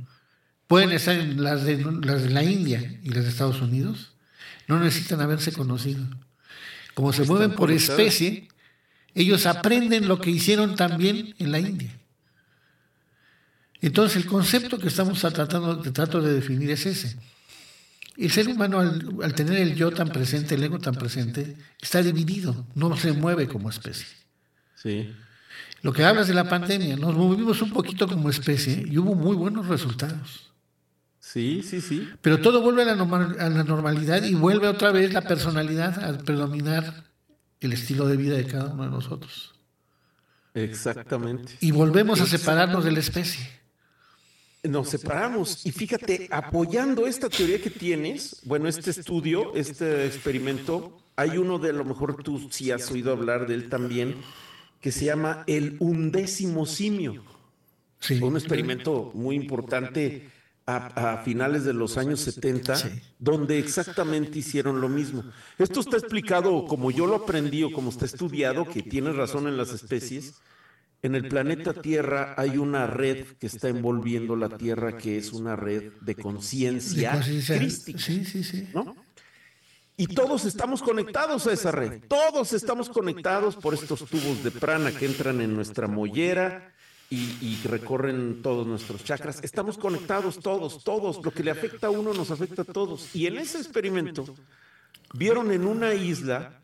[0.67, 4.13] Pueden estar en las de, las de la India y las de Estados Unidos.
[4.67, 6.05] No necesitan haberse conocido.
[6.93, 8.47] Como se mueven por especie,
[9.13, 11.91] ellos aprenden lo que hicieron también en la India.
[13.81, 17.17] Entonces el concepto que estamos tratando, trato de definir es ese.
[18.21, 22.67] El ser humano, al, tener el yo tan presente, el ego tan presente, está dividido,
[22.75, 24.05] no se mueve como especie.
[24.75, 25.11] Sí.
[25.81, 29.35] Lo que hablas de la pandemia, nos movimos un poquito como especie y hubo muy
[29.35, 30.53] buenos resultados.
[31.19, 32.07] Sí, sí, sí.
[32.21, 36.15] Pero todo vuelve a la, a la normalidad y vuelve otra vez la personalidad a
[36.19, 37.05] predominar
[37.59, 39.55] el estilo de vida de cada uno de nosotros.
[40.53, 41.53] Exactamente.
[41.59, 43.60] Y volvemos a separarnos de la especie
[44.63, 45.65] nos separamos.
[45.65, 51.69] Y fíjate, apoyando esta teoría que tienes, bueno, este estudio, este experimento, hay uno de
[51.69, 54.17] a lo mejor tú sí has oído hablar de él también,
[54.79, 57.23] que se llama el undécimo simio.
[57.99, 58.19] Sí.
[58.19, 60.29] Fue un experimento muy importante
[60.65, 62.77] a, finales de los años 70,
[63.19, 65.23] donde exactamente hicieron lo mismo.
[65.57, 69.57] Esto está explicado como yo lo aprendí o como está estudiado, que tiene razón en
[69.57, 70.35] las especies
[71.03, 75.55] en el planeta Tierra hay una red que está envolviendo la Tierra, que es una
[75.55, 77.99] red de conciencia crística.
[77.99, 78.67] Sí, sí, sí.
[79.97, 82.03] Y todos estamos conectados a esa red.
[82.07, 86.73] Todos estamos conectados por estos tubos de prana que entran en nuestra mollera
[87.09, 89.43] y, y, recorren todos nuestros chakras.
[89.43, 91.23] Estamos conectados todos, todos.
[91.23, 93.13] Lo que le afecta a uno nos afecta a todos.
[93.15, 94.33] Y en ese experimento
[95.13, 96.60] vieron en una isla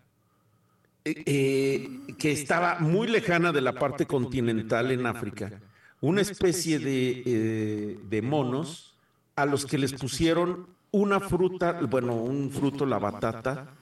[1.25, 5.61] eh, que estaba muy lejana de la parte continental en África,
[6.01, 8.95] una especie de, eh, de monos
[9.35, 13.73] a los que les pusieron una fruta, bueno, un fruto, la batata,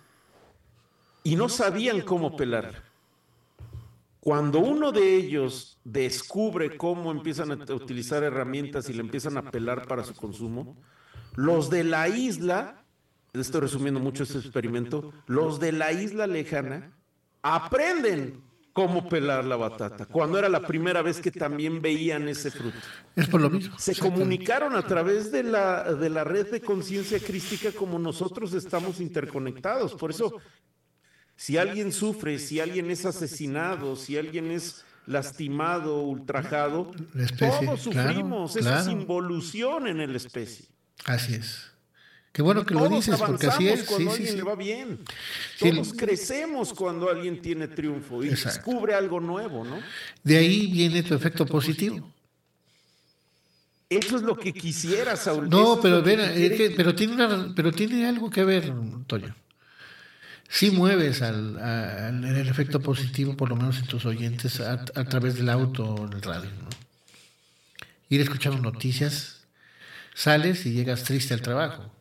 [1.23, 2.83] y no sabían cómo pelar.
[4.19, 9.87] Cuando uno de ellos descubre cómo empiezan a utilizar herramientas y le empiezan a pelar
[9.87, 10.75] para su consumo,
[11.35, 12.83] los de la isla,
[13.33, 16.94] estoy resumiendo mucho este experimento, los de la isla lejana
[17.45, 18.41] aprenden
[18.73, 22.77] cómo pelar la batata, cuando era la primera vez que también veían ese fruto.
[23.15, 23.77] Es por lo mismo.
[23.79, 28.99] Se comunicaron a través de la, de la red de conciencia crística como nosotros estamos
[28.99, 29.93] interconectados.
[29.93, 30.41] Por eso,
[31.35, 36.91] si alguien sufre, si alguien es asesinado, si alguien es lastimado, ultrajado,
[37.37, 40.65] todos sufrimos, esa es involución en la especie.
[41.05, 41.74] Así es.
[42.35, 43.83] Qué bueno que lo dices, porque así es.
[43.83, 44.99] Cuando sí, alguien le va bien.
[45.57, 49.79] Todos crecemos cuando alguien tiene triunfo y descubre algo nuevo, ¿no?
[50.21, 52.11] De ahí viene tu efecto positivo.
[53.87, 55.49] Eso es lo que quisiera, Saúl.
[55.49, 58.69] No, pero, pero, tiene una, pero tiene algo que ver,
[59.07, 59.33] Toño.
[60.49, 61.57] Sí mueves al,
[62.21, 66.21] el efecto positivo, por lo menos en tus oyentes, a, través del auto o del
[66.21, 66.49] radio.
[66.49, 66.67] ¿no?
[68.09, 69.45] Ir escuchando noticias,
[70.13, 71.94] sales y llegas triste al trabajo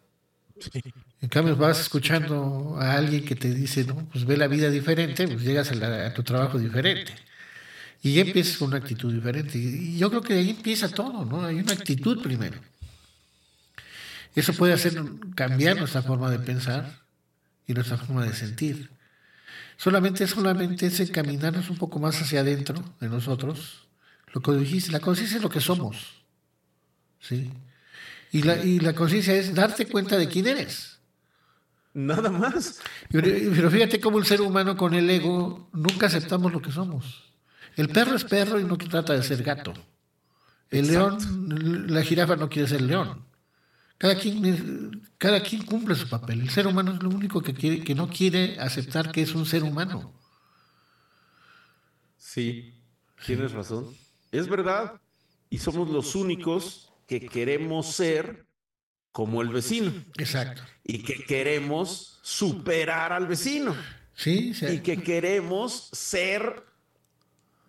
[1.20, 5.26] en cambio, vas escuchando a alguien que te dice, no, pues ve la vida diferente,
[5.26, 7.12] pues llegas a, tu trabajo diferente.
[8.02, 9.58] Y ya empiezas con una actitud diferente.
[9.58, 11.44] Y yo creo que ahí empieza todo, ¿no?
[11.44, 12.58] Hay una actitud primero.
[14.34, 15.00] Eso puede hacer
[15.34, 17.00] cambiar nuestra forma de pensar
[17.66, 18.90] y nuestra forma de sentir.
[19.76, 23.86] Solamente, solamente es encaminarnos un poco más hacia adentro de nosotros.
[24.32, 26.24] Lo que dijiste, la conciencia es lo que somos.
[27.20, 27.50] ¿Sí?
[28.34, 30.98] Y la, y la conciencia es darte cuenta de quién eres.
[31.92, 32.80] Nada más.
[33.08, 37.32] Pero fíjate cómo el ser humano con el ego nunca aceptamos lo que somos.
[37.76, 39.72] El perro es perro y no trata de ser gato.
[40.68, 43.24] El león, la jirafa no quiere ser león.
[43.98, 46.40] Cada quien, cada quien cumple su papel.
[46.40, 49.46] El ser humano es lo único que, quiere, que no quiere aceptar que es un
[49.46, 50.12] ser humano.
[52.18, 52.74] Sí,
[53.24, 53.94] tienes razón.
[54.32, 55.00] Es verdad.
[55.50, 58.46] Y somos los únicos que queremos ser
[59.12, 59.92] como el vecino.
[60.18, 60.62] Exacto.
[60.82, 63.74] Y que queremos superar al vecino.
[64.14, 64.66] Sí, sí.
[64.66, 66.64] Y que queremos ser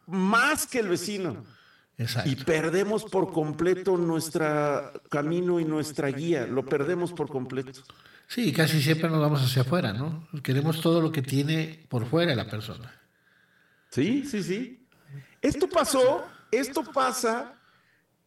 [0.07, 1.45] más que el vecino.
[1.97, 2.29] Exacto.
[2.29, 6.45] Y perdemos por completo nuestro camino y nuestra guía.
[6.45, 7.81] Lo perdemos por completo.
[8.27, 10.27] Sí, casi siempre nos vamos hacia afuera, ¿no?
[10.43, 12.91] Queremos todo lo que tiene por fuera la persona.
[13.91, 14.87] Sí, sí, sí.
[15.41, 17.53] Esto pasó, esto pasa,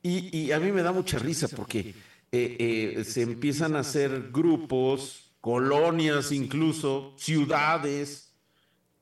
[0.03, 1.95] y, y a mí me da mucha risa porque
[2.33, 8.33] eh, eh, se empiezan a hacer grupos, colonias incluso, ciudades,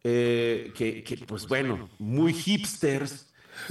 [0.04, 3.26] eh, que, que, pues bueno, muy hipsters,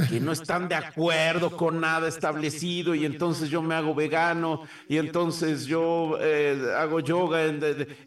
[0.10, 4.98] que no están de acuerdo con nada establecido y entonces yo me hago vegano y
[4.98, 7.46] entonces yo eh, hago yoga,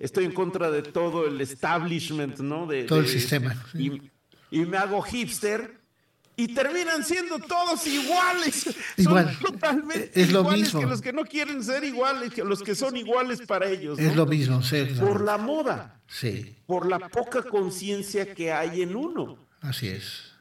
[0.00, 2.66] estoy en contra de todo el establishment, ¿no?
[2.66, 3.54] De, Todo el de- sistema.
[3.74, 4.02] Y,
[4.50, 5.77] y me hago hipster
[6.38, 8.74] y terminan siendo todos iguales.
[8.96, 9.34] Igual.
[9.34, 10.80] Son totalmente Es lo iguales mismo.
[10.80, 13.98] que los que no quieren ser iguales, que los que son iguales para ellos.
[13.98, 14.94] Es lo mismo, ser.
[14.96, 19.36] Por la moda, Sí, por la poca conciencia que hay en uno.
[19.60, 20.32] así es.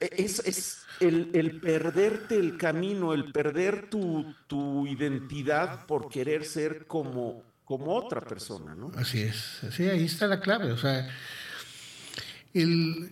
[0.00, 6.44] E- Es, es el, el perderte el camino, el perder tu, tu identidad por querer
[6.46, 8.90] ser como, como otra persona, ¿no?
[8.96, 9.60] Así es.
[9.76, 10.72] Sí, ahí está la clave.
[10.72, 11.06] O sea,
[12.54, 13.10] el,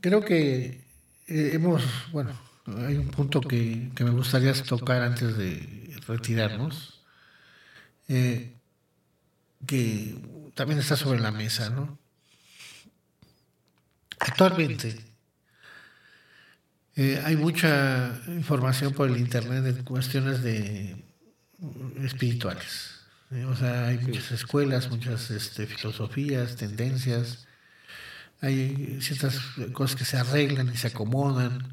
[0.00, 0.81] creo que
[1.32, 2.38] eh, hemos, bueno,
[2.86, 7.02] hay un punto que, que me gustaría tocar antes de retirarnos,
[8.08, 8.54] eh,
[9.66, 10.14] que
[10.54, 11.98] también está sobre la mesa, ¿no?
[14.18, 15.12] Actualmente
[16.96, 21.02] eh, hay mucha información por el Internet de cuestiones de
[22.02, 23.00] espirituales.
[23.48, 27.46] O sea, hay muchas escuelas, muchas este, filosofías, tendencias.
[28.42, 29.38] Hay ciertas
[29.72, 31.72] cosas que se arreglan y se acomodan.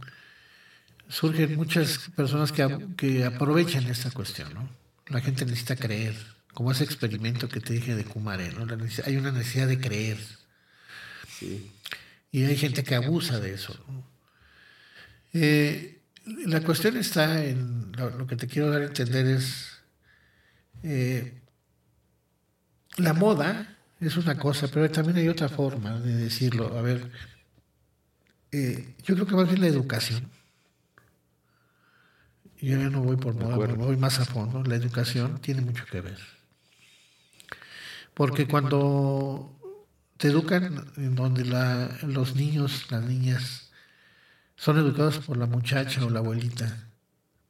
[1.08, 4.54] Surgen muchas personas que, que aprovechan esta cuestión.
[4.54, 4.70] ¿no?
[5.08, 6.16] La gente necesita creer,
[6.54, 8.54] como ese experimento que te dije de Kumare.
[8.54, 8.68] ¿no?
[9.06, 10.20] Hay una necesidad de creer.
[11.40, 11.72] Sí.
[12.32, 13.76] Y hay gente que abusa de eso.
[13.88, 14.04] ¿no?
[15.34, 16.00] Eh,
[16.46, 19.80] la cuestión está en lo, lo que te quiero dar a entender es
[20.84, 21.34] eh,
[22.98, 26.78] la moda es una cosa, pero también hay otra forma de decirlo.
[26.78, 27.12] A ver,
[28.52, 30.30] eh, yo creo que más bien la educación.
[32.62, 34.64] Yo ya no voy por moda, me voy más a fondo.
[34.64, 36.18] La educación tiene mucho que ver.
[38.14, 39.58] Porque cuando
[40.18, 43.72] te educan en donde la- los niños, las niñas,
[44.58, 46.90] son educados por la muchacha o la abuelita,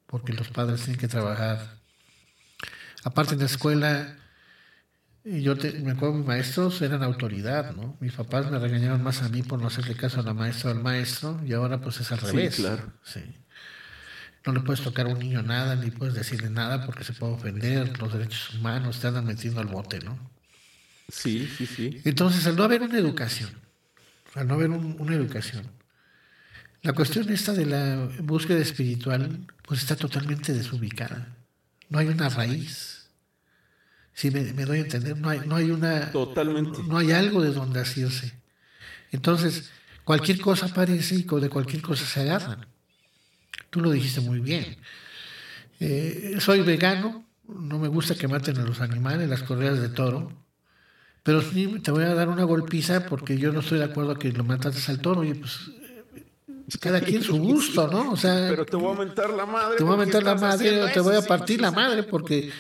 [0.05, 1.79] porque los padres tienen que trabajar.
[3.03, 4.15] Aparte en la escuela,
[5.25, 7.97] y yo te- me acuerdo mis maestros eran autoridad, ¿no?
[7.99, 10.73] Mis papás me regañaron más a mí por no hacerle caso a la maestra o
[10.73, 12.55] al maestro, y ahora pues es al Sí, revés.
[12.55, 12.93] claro.
[13.03, 13.21] Sí.
[14.45, 17.33] No le puedes tocar a un niño nada, ni puedes decirle nada porque se puede
[17.33, 20.17] ofender, los derechos humanos te andan metiendo al bote, ¿no?
[21.11, 22.01] Sí, sí, sí.
[22.05, 23.49] Entonces, al no haber una educación,
[24.35, 25.65] al no haber un- una educación,
[26.81, 31.35] la cuestión esta de la búsqueda espiritual, pues está totalmente desubicada.
[31.89, 32.98] No hay una raíz.
[34.19, 36.83] Si me, me doy a entender, no hay, no hay una, Totalmente.
[36.85, 38.33] no hay algo de donde asirse.
[39.13, 39.69] Entonces,
[40.03, 42.67] cualquier cosa aparece y de cualquier cosa se agarran.
[43.69, 44.75] Tú lo dijiste muy bien.
[45.79, 50.33] Eh, soy vegano, no me gusta que maten a los animales, las correas de toro,
[51.23, 54.19] pero sí te voy a dar una golpiza porque yo no estoy de acuerdo a
[54.19, 55.23] que lo matases al toro.
[55.23, 55.61] Y pues,
[56.81, 58.11] cada quien su gusto, ¿no?
[58.11, 59.77] O sea, Pero te voy a mentar la madre.
[59.77, 62.51] te voy a meter la madre te voy a partir la madre porque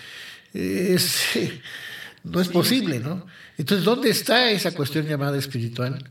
[0.53, 1.23] es,
[2.23, 3.25] no es posible, ¿no?
[3.57, 6.07] Entonces, ¿dónde está esa cuestión llamada espiritual?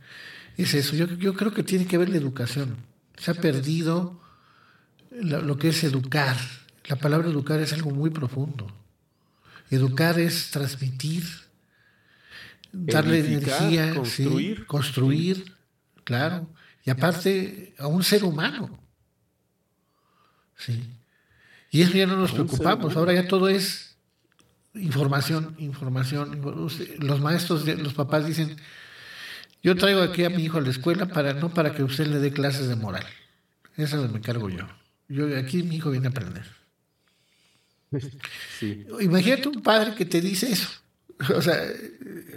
[0.57, 2.77] Es eso, yo, yo creo que tiene que ver la educación.
[3.17, 4.21] Se ha perdido
[5.11, 6.37] lo, lo que es educar.
[6.87, 8.67] La palabra educar es algo muy profundo.
[9.71, 11.25] Educar es transmitir,
[12.73, 14.67] darle Edificar, energía, sí, construir.
[14.67, 15.57] construir,
[16.05, 16.49] claro.
[16.85, 18.79] Y aparte, a un ser humano.
[20.57, 20.83] Sí.
[21.71, 22.97] Y eso ya no nos preocupamos.
[22.97, 23.88] Ahora ya todo es
[24.81, 26.41] información, información.
[26.99, 28.57] Los maestros, de- los papás dicen,
[29.63, 32.19] yo traigo aquí a mi hijo a la escuela para no para que usted le
[32.19, 33.05] dé clases de moral.
[33.77, 34.67] Eso me encargo yo.
[35.09, 36.45] Yo aquí mi hijo viene a aprender.
[38.59, 38.87] Sí.
[39.01, 40.69] Imagínate un padre que te dice eso.
[41.35, 41.59] O sea,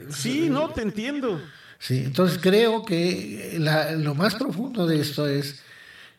[0.10, 1.42] Sí, no, te entiendo.
[1.80, 2.04] sí.
[2.06, 5.62] Entonces creo que la- lo más profundo de esto es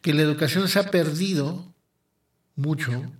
[0.00, 1.72] que la educación se ha perdido
[2.56, 3.10] mucho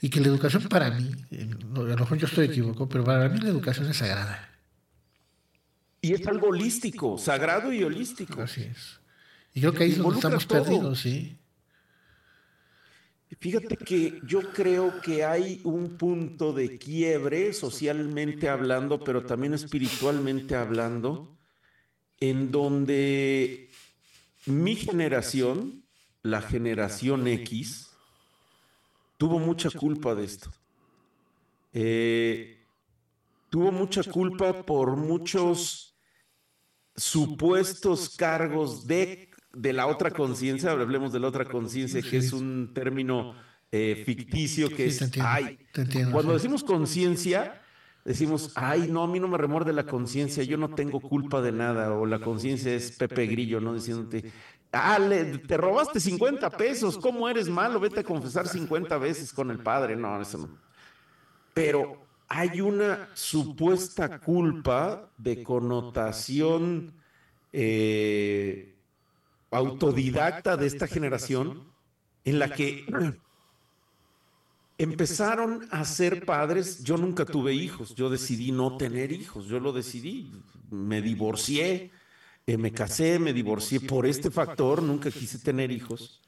[0.00, 3.38] y que la educación para mí, a lo mejor yo estoy equivocado, pero para mí
[3.38, 4.50] la educación es sagrada.
[6.00, 8.42] Y es algo holístico, sagrado y holístico.
[8.42, 9.00] Así es.
[9.54, 11.38] Y creo que ahí es donde estamos perdidos, sí.
[13.40, 20.54] Fíjate que yo creo que hay un punto de quiebre socialmente hablando, pero también espiritualmente
[20.54, 21.36] hablando,
[22.20, 23.70] en donde
[24.46, 25.84] mi generación,
[26.22, 27.85] la generación X,
[29.16, 30.50] tuvo mucha culpa de esto.
[31.72, 32.64] Eh,
[33.50, 35.96] tuvo mucha culpa por muchos
[36.96, 42.72] supuestos cargos de, de la otra conciencia, hablemos de la otra conciencia, que es un
[42.72, 43.34] término
[43.70, 45.58] eh, ficticio que es, ay,
[46.12, 47.60] cuando decimos conciencia,
[48.04, 51.52] decimos, ay, no, a mí no me remorde la conciencia, yo no tengo culpa de
[51.52, 53.74] nada, o la conciencia es Pepe Grillo, ¿no?
[53.74, 54.32] Diciéndote,
[54.76, 54.98] ah,
[55.46, 57.80] te robaste 50 pesos, ¿cómo eres malo?
[57.80, 60.48] Vete a confesar 50 veces con el padre, no, eso no.
[61.54, 66.92] Pero hay una supuesta culpa de connotación
[67.52, 68.74] eh,
[69.50, 71.64] autodidacta de esta generación
[72.24, 72.84] en la que
[74.78, 76.82] empezaron a ser padres.
[76.82, 80.32] Yo nunca tuve hijos, yo decidí no tener hijos, yo lo decidí,
[80.70, 81.90] me divorcié,
[82.46, 86.22] eh, me casé, me divorcié por este factor, nunca quise tener hijos.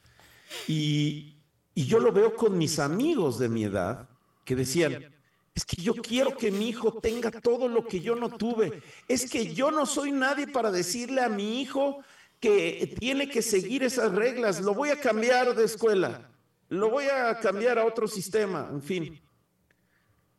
[0.66, 1.36] Y,
[1.74, 4.08] y yo lo veo con mis amigos de mi edad
[4.44, 5.14] que decían,
[5.54, 8.82] es que yo quiero que mi hijo tenga todo lo que yo no tuve.
[9.06, 12.02] Es que yo no soy nadie para decirle a mi hijo
[12.40, 14.60] que tiene que seguir esas reglas.
[14.60, 16.28] Lo voy a cambiar de escuela
[16.68, 19.20] lo voy a cambiar a otro sistema, en fin.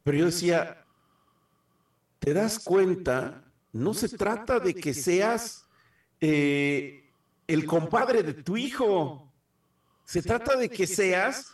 [0.04, 0.86] Pero yo decía,
[2.20, 3.44] ¿te das cuenta?
[3.72, 5.68] No se trata de que seas
[6.22, 7.12] eh,
[7.48, 9.32] el compadre de tu hijo.
[10.06, 11.54] Se trata de que seas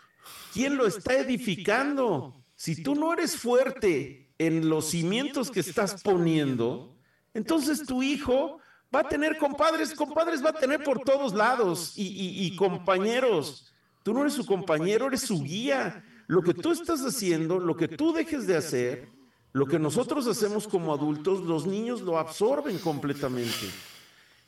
[0.54, 2.34] quien lo está edificando.
[2.56, 6.96] Si tú no eres fuerte en los cimientos que estás poniendo,
[7.34, 8.60] entonces tu hijo
[8.94, 13.74] va a tener compadres, compadres va a tener por todos lados y, y compañeros.
[14.04, 16.04] Tú no eres su compañero, eres su guía.
[16.28, 19.10] Lo que tú estás haciendo, lo que tú dejes de hacer,
[19.52, 23.68] lo que nosotros hacemos como adultos, los niños lo absorben completamente.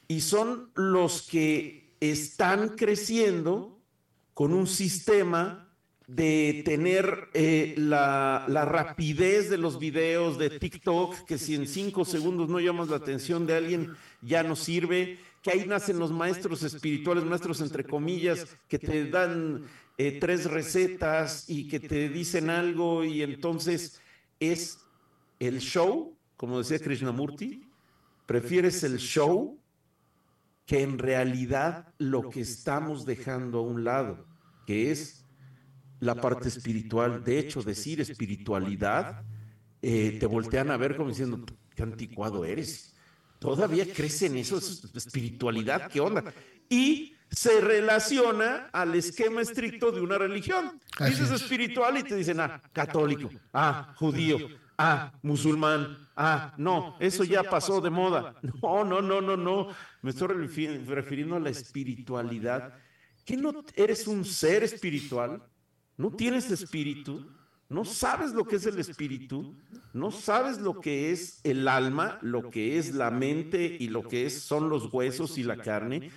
[0.07, 3.79] Y son los que están creciendo
[4.33, 5.67] con un sistema
[6.07, 12.05] de tener eh, la, la, rapidez de los videos de TikTok, que si en cinco
[12.05, 16.63] segundos no llamas la atención de alguien, ya no sirve, que ahí nacen los maestros
[16.63, 19.65] espirituales, maestros entre comillas, que te dan
[19.97, 23.99] eh, tres recetas y que te dicen algo y entonces
[24.39, 24.79] es
[25.39, 27.67] el show, como decía Krishnamurti,
[28.25, 29.57] prefieres el show
[30.67, 34.27] que en realidad lo que estamos dejando a un lado,
[34.67, 35.25] que es
[35.99, 37.23] la parte espiritual.
[37.23, 39.23] De hecho, decir espiritualidad,
[39.81, 41.43] eh, te voltean a ver como diciendo,
[41.75, 42.93] qué anticuado eres
[43.39, 46.23] todavía crece en eso, espiritualidad, ¿qué onda?
[46.69, 50.79] Y se relaciona al esquema estricto de una religión.
[50.99, 54.37] Dices espiritual y te dicen, ah, católico, ah, judío,
[54.77, 58.35] ah, musulmán, ah, no, eso ya pasó de moda.
[58.61, 59.67] No, no, no, no, no.
[60.07, 62.75] Me estoy refiriendo a la espiritualidad.
[63.25, 65.43] ¿Que no eres un ser espiritual?
[65.97, 67.29] ¿No tienes espíritu?
[67.67, 69.53] no sabes lo que es el espíritu,
[69.91, 74.25] no sabes lo que es el alma, lo que es la mente y lo que
[74.25, 76.09] es, son los huesos y la carne,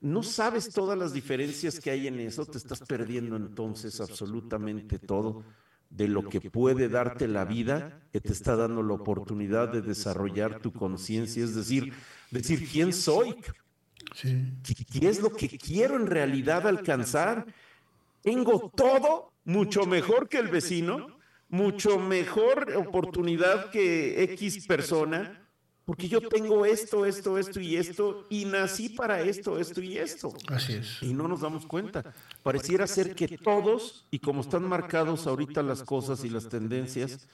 [0.00, 5.44] no sabes todas las diferencias que hay en eso, te estás perdiendo entonces absolutamente todo
[5.90, 10.60] de lo que puede darte la vida, que te está dando la oportunidad de desarrollar
[10.60, 11.92] tu conciencia, es decir,
[12.36, 13.36] decir quién soy,
[14.20, 17.46] qué es lo que quiero en realidad alcanzar.
[18.22, 21.18] Tengo todo mucho mejor que el vecino,
[21.48, 25.42] mucho mejor oportunidad que X persona,
[25.84, 30.34] porque yo tengo esto, esto, esto y esto, y nací para esto, esto y esto.
[30.48, 31.00] Así es.
[31.00, 32.12] Y no nos damos cuenta.
[32.42, 37.28] Pareciera ser que todos, y como están marcados ahorita las cosas y las tendencias,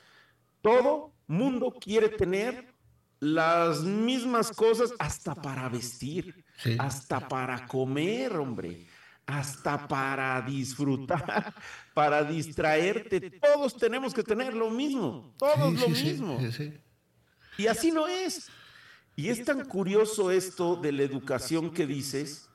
[0.60, 2.71] todo mundo quiere tener
[3.22, 6.44] las mismas cosas hasta para vestir,
[6.76, 8.84] hasta para comer, hombre
[9.24, 11.54] hasta para disfrutar,
[11.94, 13.30] para distraerte.
[13.30, 16.40] Todos tenemos que tener lo mismo, todos lo mismo.
[17.56, 18.50] y así no es.
[19.14, 22.48] Y es tan curioso esto de la educación que dices,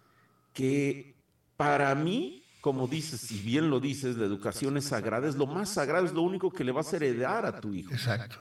[0.51, 1.15] que
[1.55, 5.69] para mí, como dices, si bien lo dices, la educación es sagrada, es lo más
[5.69, 7.93] sagrado, es lo único que le vas a heredar a tu hijo.
[7.93, 8.37] Exacto.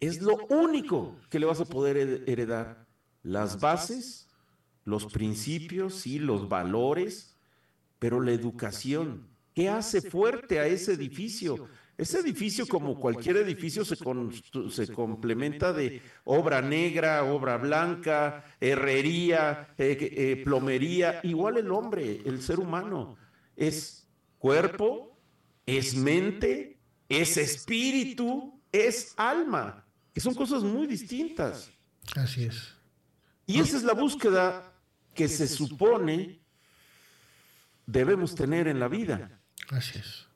[0.00, 2.86] Es lo único que le vas a poder heredar.
[3.22, 4.24] Las bases
[4.84, 7.36] los principios, y los valores,
[7.98, 9.28] pero la educación.
[9.54, 11.68] ¿Qué hace fuerte a ese edificio?
[11.96, 19.96] Ese edificio, como cualquier edificio, se, se complementa de obra negra, obra blanca, herrería, eh,
[20.00, 21.20] eh, plomería.
[21.22, 23.16] Igual el hombre, el ser humano,
[23.54, 25.16] es cuerpo,
[25.66, 26.78] es mente,
[27.08, 29.83] es espíritu, es alma,
[30.14, 31.70] que son cosas muy distintas.
[32.16, 32.72] Así es.
[33.46, 34.72] Y esa es la búsqueda
[35.12, 36.40] que se supone
[37.84, 39.40] debemos tener en la vida.
[39.70, 40.26] Así es.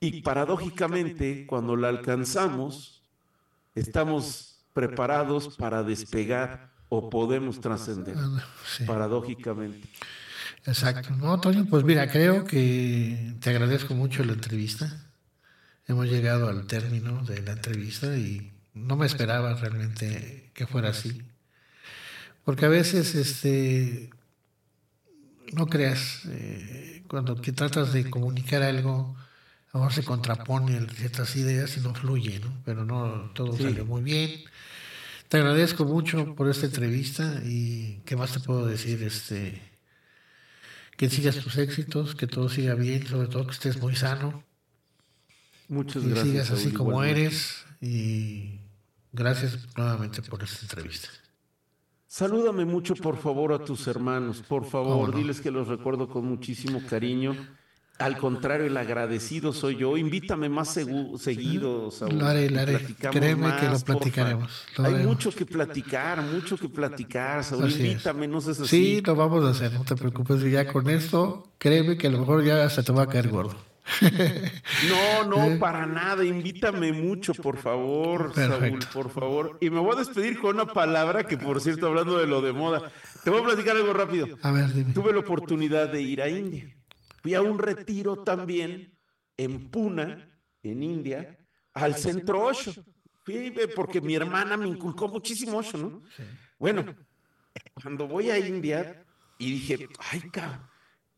[0.00, 3.04] Y paradójicamente, cuando la alcanzamos,
[3.74, 8.16] estamos preparados para despegar o podemos trascender.
[8.18, 8.44] Ah,
[8.84, 9.88] paradójicamente.
[10.66, 11.14] Exacto.
[11.16, 15.08] No, Toño, pues mira, creo que te agradezco mucho la entrevista.
[15.86, 21.22] Hemos llegado al término de la entrevista y no me esperaba realmente que fuera así.
[22.44, 24.10] Porque a veces, este,
[25.52, 29.16] no creas, eh, cuando tratas de comunicar algo,
[29.72, 32.52] a se contrapone ciertas ideas y no fluye, ¿no?
[32.64, 34.42] Pero no, todo salió muy bien.
[35.28, 39.62] Te agradezco mucho por esta entrevista y qué más te puedo decir, este,
[40.96, 44.44] que sigas tus éxitos, que todo siga bien, sobre todo que estés muy sano.
[45.68, 46.24] Muchas gracias.
[46.24, 48.60] Que sigas así como eres y
[49.12, 51.08] gracias nuevamente por esta entrevista.
[52.06, 54.42] Salúdame mucho, por favor, a tus hermanos.
[54.42, 57.34] Por favor, diles que los recuerdo con muchísimo cariño
[58.02, 59.96] al contrario, el agradecido soy yo.
[59.96, 60.76] Invítame más
[61.18, 62.18] seguido, Saúl.
[62.18, 62.80] Lo haré, lo haré.
[62.98, 64.64] Créeme que lo platicaremos.
[64.78, 67.70] Hay mucho que platicar, mucho que platicar, Saúl.
[67.70, 70.42] Invítame, no sé si Sí, lo vamos a hacer, no te preocupes.
[70.50, 73.56] Ya con esto, créeme que a lo mejor ya se te va a caer gordo.
[74.88, 76.24] No, no, para nada.
[76.24, 79.58] Invítame mucho, por favor, Saúl, por favor.
[79.60, 82.52] Y me voy a despedir con una palabra que, por cierto, hablando de lo de
[82.52, 82.90] moda,
[83.24, 84.38] te voy a platicar algo rápido.
[84.42, 84.92] A ver, dime.
[84.92, 86.74] Tuve la oportunidad de ir a India.
[87.22, 88.98] Fui a un retiro también
[89.36, 90.28] en Puna,
[90.62, 91.38] en India,
[91.74, 92.72] al centro Osho.
[93.24, 96.02] Fui porque mi hermana me inculcó muchísimo Osho, ¿no?
[96.58, 96.84] Bueno,
[97.74, 99.04] cuando voy a India
[99.38, 100.71] y dije, ay, cabrón.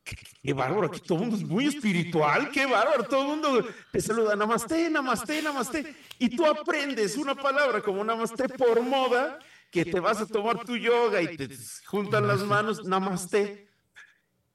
[0.05, 4.01] Qué, bárbaro, aquí todo el mundo es muy espiritual, qué bárbaro, todo el mundo te
[4.03, 9.39] saluda, namaste, namaste, namaste, y tú aprendes una palabra como namaste por moda,
[9.71, 11.49] que te vas a tomar tu yoga y te
[11.87, 13.67] juntan las manos, namaste,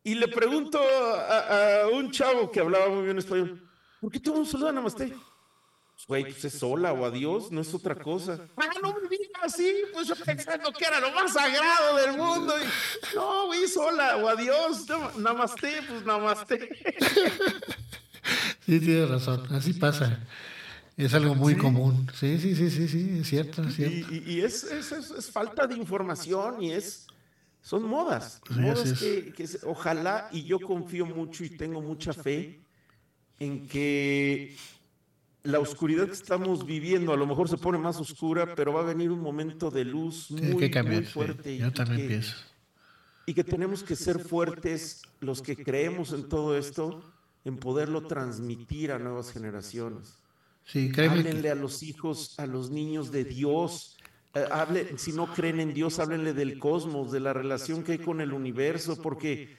[0.03, 3.67] y le pregunto a, un chavo que hablaba muy bien español,
[3.99, 5.13] ¿por qué todo un saludo a Namaste?
[6.07, 8.39] Güey, pues es sola o adiós, no es otra cosa.
[8.57, 12.53] Ah, no me digas así, pues yo pensando que era lo más sagrado del mundo.
[13.15, 14.85] no, güey, sola o adiós,
[15.17, 16.69] namaste, pues namaste.
[18.65, 20.19] Sí, tienes razón, así pasa.
[20.95, 22.07] Es algo muy común.
[22.13, 23.63] Sí, sí, sí, sí, sí, es cierto.
[23.63, 24.13] Es cierto.
[24.13, 27.07] Y, es, es, es, falta de información y es
[27.61, 29.33] son modas, modas que,
[29.63, 32.61] ojalá y yo confío mucho y tengo mucha fe
[33.39, 34.55] en que
[35.43, 38.85] la oscuridad que estamos viviendo a lo mejor se pone más oscura, pero va a
[38.85, 40.69] venir un momento de luz muy,
[41.03, 41.57] fuerte.
[41.57, 42.35] Yo y también que, pienso.
[43.25, 47.03] Y que tenemos que ser fuertes los que creemos en todo esto,
[47.45, 50.17] en poderlo transmitir a nuevas generaciones.
[50.65, 53.97] Sí, Háblenle a los hijos, a los niños de Dios,
[54.35, 57.97] eh, hable, si no creen en Dios, háblenle del cosmos, de la relación que hay
[57.97, 59.57] con el universo, porque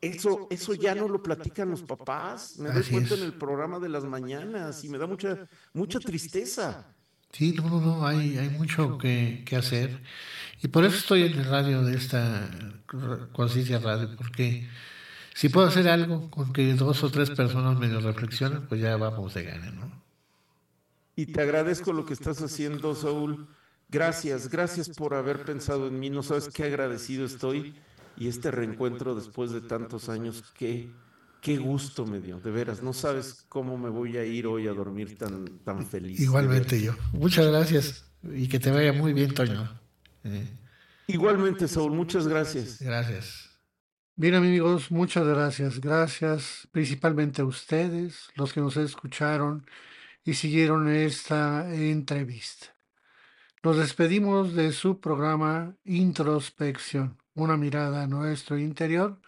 [0.00, 2.58] eso, eso ya no lo platican los papás.
[2.58, 6.86] Me doy cuenta en el programa de las mañanas y me da mucha, mucha tristeza.
[7.32, 10.00] Sí, no, no, no, hay, hay mucho que, que hacer.
[10.62, 12.48] Y por eso estoy en el radio de esta
[13.32, 14.68] Conciencia Radio, porque
[15.34, 19.34] si puedo hacer algo con que dos o tres personas medio reflexionen, pues ya vamos
[19.34, 20.02] de gana, ¿no?
[21.14, 23.46] Y te agradezco lo que estás haciendo, Saúl.
[23.88, 26.10] Gracias, gracias por haber pensado en mí.
[26.10, 27.74] No sabes qué agradecido estoy.
[28.16, 30.90] Y este reencuentro después de tantos años, qué,
[31.40, 32.82] qué gusto me dio, de veras.
[32.82, 36.18] No sabes cómo me voy a ir hoy a dormir tan, tan feliz.
[36.20, 36.94] Igualmente yo.
[37.12, 39.68] Muchas gracias y que te vaya muy bien, Toño.
[40.24, 40.48] Eh.
[41.08, 42.80] Igualmente, Saúl, muchas gracias.
[42.80, 43.50] Gracias.
[44.16, 45.80] Bien amigos, muchas gracias.
[45.80, 49.66] Gracias principalmente a ustedes, los que nos escucharon
[50.24, 52.74] y siguieron esta entrevista.
[53.62, 59.20] Nos despedimos de su programa Introspección, una mirada a nuestro interior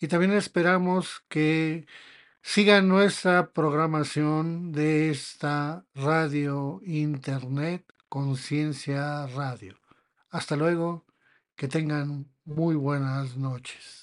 [0.00, 1.86] y también esperamos que
[2.42, 9.78] sigan nuestra programación de esta radio internet Conciencia Radio.
[10.30, 11.06] Hasta luego,
[11.56, 14.01] que tengan muy buenas noches.